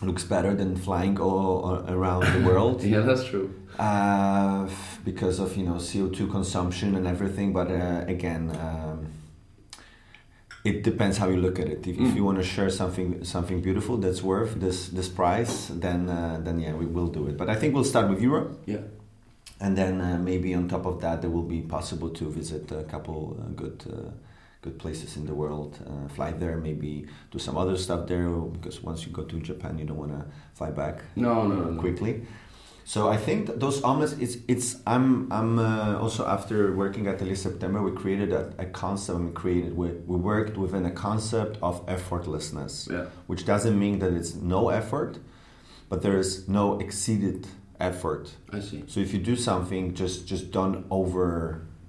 [0.04, 3.48] looks better than flying all, around the world Yeah, that's true.
[3.78, 4.68] uh,
[5.04, 7.52] because of you know CO two consumption and everything.
[7.52, 8.42] But uh, again.
[8.66, 8.98] Um,
[10.64, 11.86] it depends how you look at it.
[11.86, 12.16] If, if Mm.
[12.16, 15.54] you want to share something something beautiful that's worth this this price,
[15.84, 17.36] then uh, then yeah, we will do it.
[17.36, 18.48] But I think we'll start with Europe.
[18.66, 18.80] Yeah.
[19.60, 22.82] And then uh, maybe on top of that, there will be possible to visit a
[22.84, 24.10] couple uh, good uh,
[24.64, 25.72] good places in the world.
[25.86, 26.90] Uh, fly there, maybe
[27.32, 30.22] do some other stuff there, because once you go to Japan, you don't want to
[30.58, 31.70] fly back No, no, no.
[31.70, 31.80] no.
[31.84, 32.14] quickly.
[32.86, 34.68] So I think those omelets, it's it's.
[34.94, 35.06] I'm
[35.38, 39.18] I'm uh, also after working at Atelier September, we created a, a concept.
[39.28, 43.06] We created we, we worked within a concept of effortlessness Yeah.
[43.30, 45.12] which doesn't mean that it's no effort,
[45.90, 47.38] but there is no exceeded
[47.80, 48.24] effort.
[48.58, 48.80] I see.
[48.86, 51.26] So if you do something, just just don't over,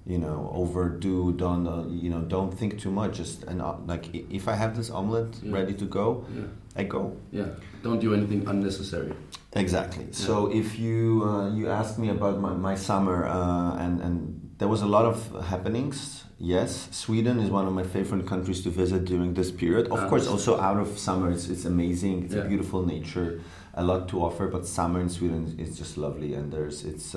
[0.06, 1.32] you know, overdo.
[1.34, 2.22] Don't uh, you know?
[2.22, 3.18] Don't think too much.
[3.18, 5.54] Just and uh, like if I have this omelet Yeah.
[5.54, 6.44] ready to go, Yeah.
[6.78, 7.16] I go.
[7.32, 7.48] Yeah.
[7.84, 9.14] Don't do anything unnecessary.
[9.54, 10.08] Exactly.
[10.12, 14.18] So if you uh, you asked me about my, my summer uh, and and
[14.58, 16.24] there was a lot of happenings.
[16.38, 19.88] Yes, Sweden is one of my favorite countries to visit during this period.
[19.88, 22.26] Of Ah, course, also out of summer, it's, it's amazing.
[22.26, 22.44] It's Yeah.
[22.44, 23.40] a beautiful nature,
[23.74, 24.48] a lot to offer.
[24.48, 27.16] But summer in Sweden is just lovely, and there's it's.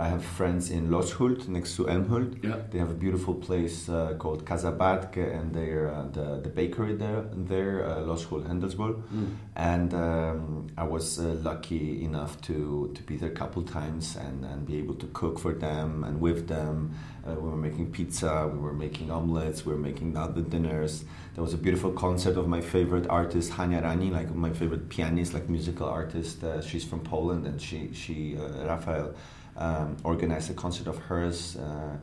[0.00, 2.44] I have friends in Loshult next to Älmhult.
[2.44, 2.56] Yeah.
[2.70, 6.94] They have a beautiful place uh, called Casa Bartke, and they're uh, the the bakery
[6.94, 8.16] there there uh,
[8.48, 9.36] Handelsburg Mm.
[9.56, 14.44] and um, I was uh, lucky enough to, to be there a couple times and,
[14.44, 16.94] and be able to cook for them and with them.
[17.26, 21.04] Uh, we were making pizza, we were making omelets, we were making other dinners.
[21.34, 25.34] There was a beautiful concert of my favorite artist Hania Rani, like my favorite pianist,
[25.34, 26.42] like musical artist.
[26.44, 29.14] Uh, she's from Poland, and she she uh, Raphael
[29.58, 31.56] um, organized a concert of hers.
[31.56, 31.96] Uh,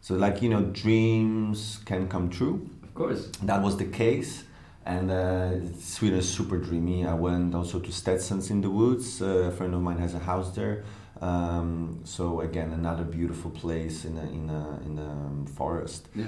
[0.00, 3.28] so like you know, dreams can come true Of course.
[3.42, 4.44] that was the case
[4.86, 7.06] and uh, Sweden is super dreamy.
[7.06, 9.22] I went also to Stetsons in the woods.
[9.22, 10.84] Uh, a friend of mine has a house there.
[11.20, 16.08] Um, so again, another beautiful place in a, in a, in a forest.
[16.14, 16.26] Yeah.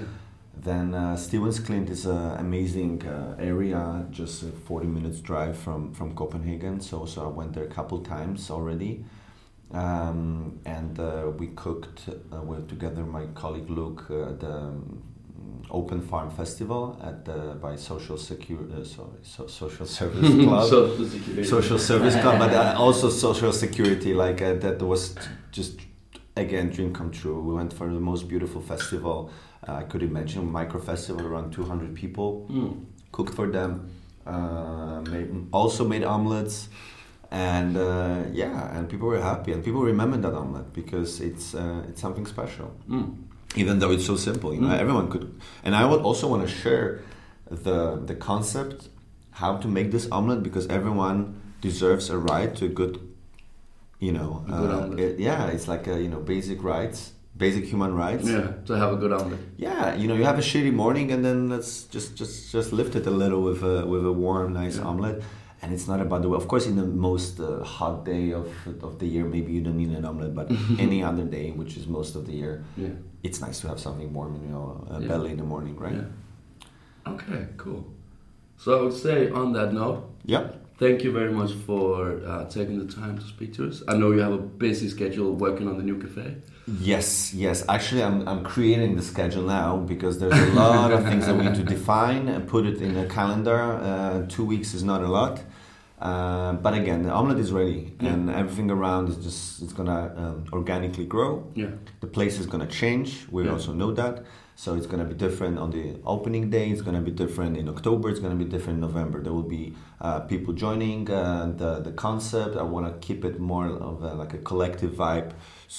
[0.59, 5.93] Then uh, Stevns Klint is an amazing uh, area, just a 40 minutes drive from,
[5.93, 6.81] from Copenhagen.
[6.81, 9.05] So, so I went there a couple times already.
[9.71, 15.03] Um, and uh, we cooked uh, with, together, my colleague Luke, uh, the um,
[15.69, 21.05] Open Farm Festival at the, by Social Secure, uh, sorry, so, Social Service Club Social
[21.05, 21.43] security.
[21.43, 24.13] social service club, but uh, also social security.
[24.13, 25.15] Like uh, that was
[25.51, 25.81] just
[26.37, 27.41] again dream come true.
[27.41, 29.29] We went for the most beautiful festival
[29.67, 32.47] uh, I could imagine, micro festival around 200 people.
[32.49, 32.85] Mm.
[33.11, 33.89] Cooked for them,
[34.25, 36.69] uh, made, also made omelets,
[37.31, 41.83] and uh, yeah, and people were happy, and people remember that omelet because it's uh,
[41.89, 43.15] it's something special Mm.
[43.55, 44.79] even though it's so simple you know Mm.
[44.83, 45.25] everyone could
[45.65, 46.87] and i would also want to share
[47.65, 47.77] the
[48.09, 48.89] the concept
[49.41, 51.17] how to make this omelet because everyone
[51.61, 52.93] deserves a right to a good
[53.99, 56.99] you know A good uh, it- yeah it's like a, you know basic rights
[57.45, 58.47] basic human rights Yeah.
[58.67, 59.39] To have a good omelet.
[59.57, 62.95] yeah you know you have a shitty morning and then let's just just just lift
[62.95, 64.89] it a little with a with a warm nice Yeah.
[64.89, 65.17] omelet
[65.67, 68.47] and it's not about the of course in the most uh, hot day of
[68.87, 70.47] of the year maybe you don't need an omelet but
[70.85, 72.95] any other day which is most of the year Yeah.
[73.27, 75.07] it's nice to have something warm in your uh, Yeah.
[75.09, 75.95] belly in the morning, right?
[75.99, 77.11] Yeah.
[77.13, 77.83] Okay, cool.
[78.57, 80.43] So I would say on that note, Yeah.
[80.77, 83.83] Thank you very much for uh, taking the time to speak to us.
[83.87, 86.35] I know you have a busy schedule working on the new cafe.
[86.79, 87.63] Yes, yes.
[87.69, 91.43] Actually, I'm, I'm creating the schedule now because there's a lot of things that we
[91.45, 93.59] need to define and put it in a calendar.
[93.81, 95.41] Uh, two weeks is not a lot.
[95.99, 98.13] Uh, but again, the omelet is ready, Yeah.
[98.13, 101.51] and everything around is just it's gonna um, organically grow.
[101.55, 101.71] Yeah.
[102.01, 103.25] The place is gonna change.
[103.31, 103.53] We Yeah.
[103.53, 104.23] also know that.
[104.63, 106.65] So it's gonna be different on the opening day.
[106.73, 108.05] It's gonna be different in October.
[108.11, 109.17] It's gonna be different in November.
[109.25, 109.65] There will be
[110.01, 112.53] uh, people joining uh, the the concept.
[112.63, 115.29] I want to keep it more of a, like a collective vibe.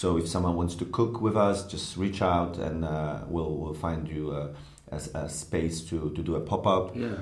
[0.01, 3.79] So if someone wants to cook with us, just reach out and uh, we'll we'll
[3.87, 6.85] find you uh, a, a space to to do a pop up.
[7.05, 7.19] Yeah.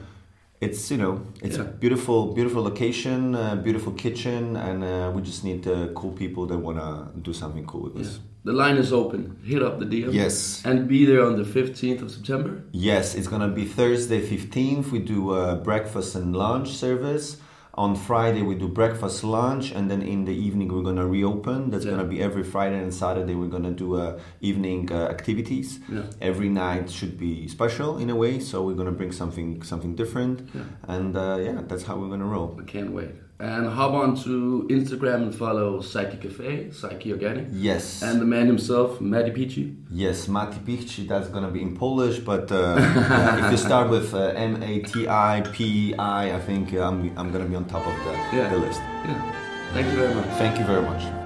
[0.67, 1.15] it's you know
[1.47, 6.13] it's a beautiful beautiful location uh, beautiful kitchen and uh, we just need uh, cool
[6.23, 6.91] people that want to
[7.29, 8.07] do something cool with Yeah.
[8.07, 8.13] us
[8.49, 9.21] The line is open.
[9.51, 10.13] Hit up the DM.
[10.23, 10.35] yes
[10.65, 12.53] And be there on the 15th of September.
[12.91, 17.27] yes it's gonna be thursday 15th we do uh, breakfast and lunch service
[17.87, 21.85] on friday we do breakfast lunch and then in the evening we're gonna reopen that's
[21.85, 21.93] Yeah.
[21.93, 24.19] gonna be every friday and saturday we're gonna do uh,
[24.51, 26.05] evening uh, activities Yeah.
[26.31, 30.37] every night should be special in a way so we're gonna bring something something different
[30.59, 30.95] Yeah.
[30.95, 33.13] and uh, yeah that's how we're gonna roll I can't wait.
[33.39, 37.49] And hop on to Instagram and follow Psyche Cafe, Psyche Organic.
[37.53, 39.77] yes And the man himself, Matty Peachy.
[39.91, 42.77] Yes, Mati Pichci, that's gonna be in Polish, but uh,
[43.45, 47.13] if you start with uh, M A T I P I, I think uh, I'm,
[47.19, 48.49] I'm gonna be on top of the, Yeah.
[48.49, 48.81] the list.
[49.05, 49.33] Yeah.
[49.75, 50.27] Thank you very much.
[50.39, 51.26] Thank you very much.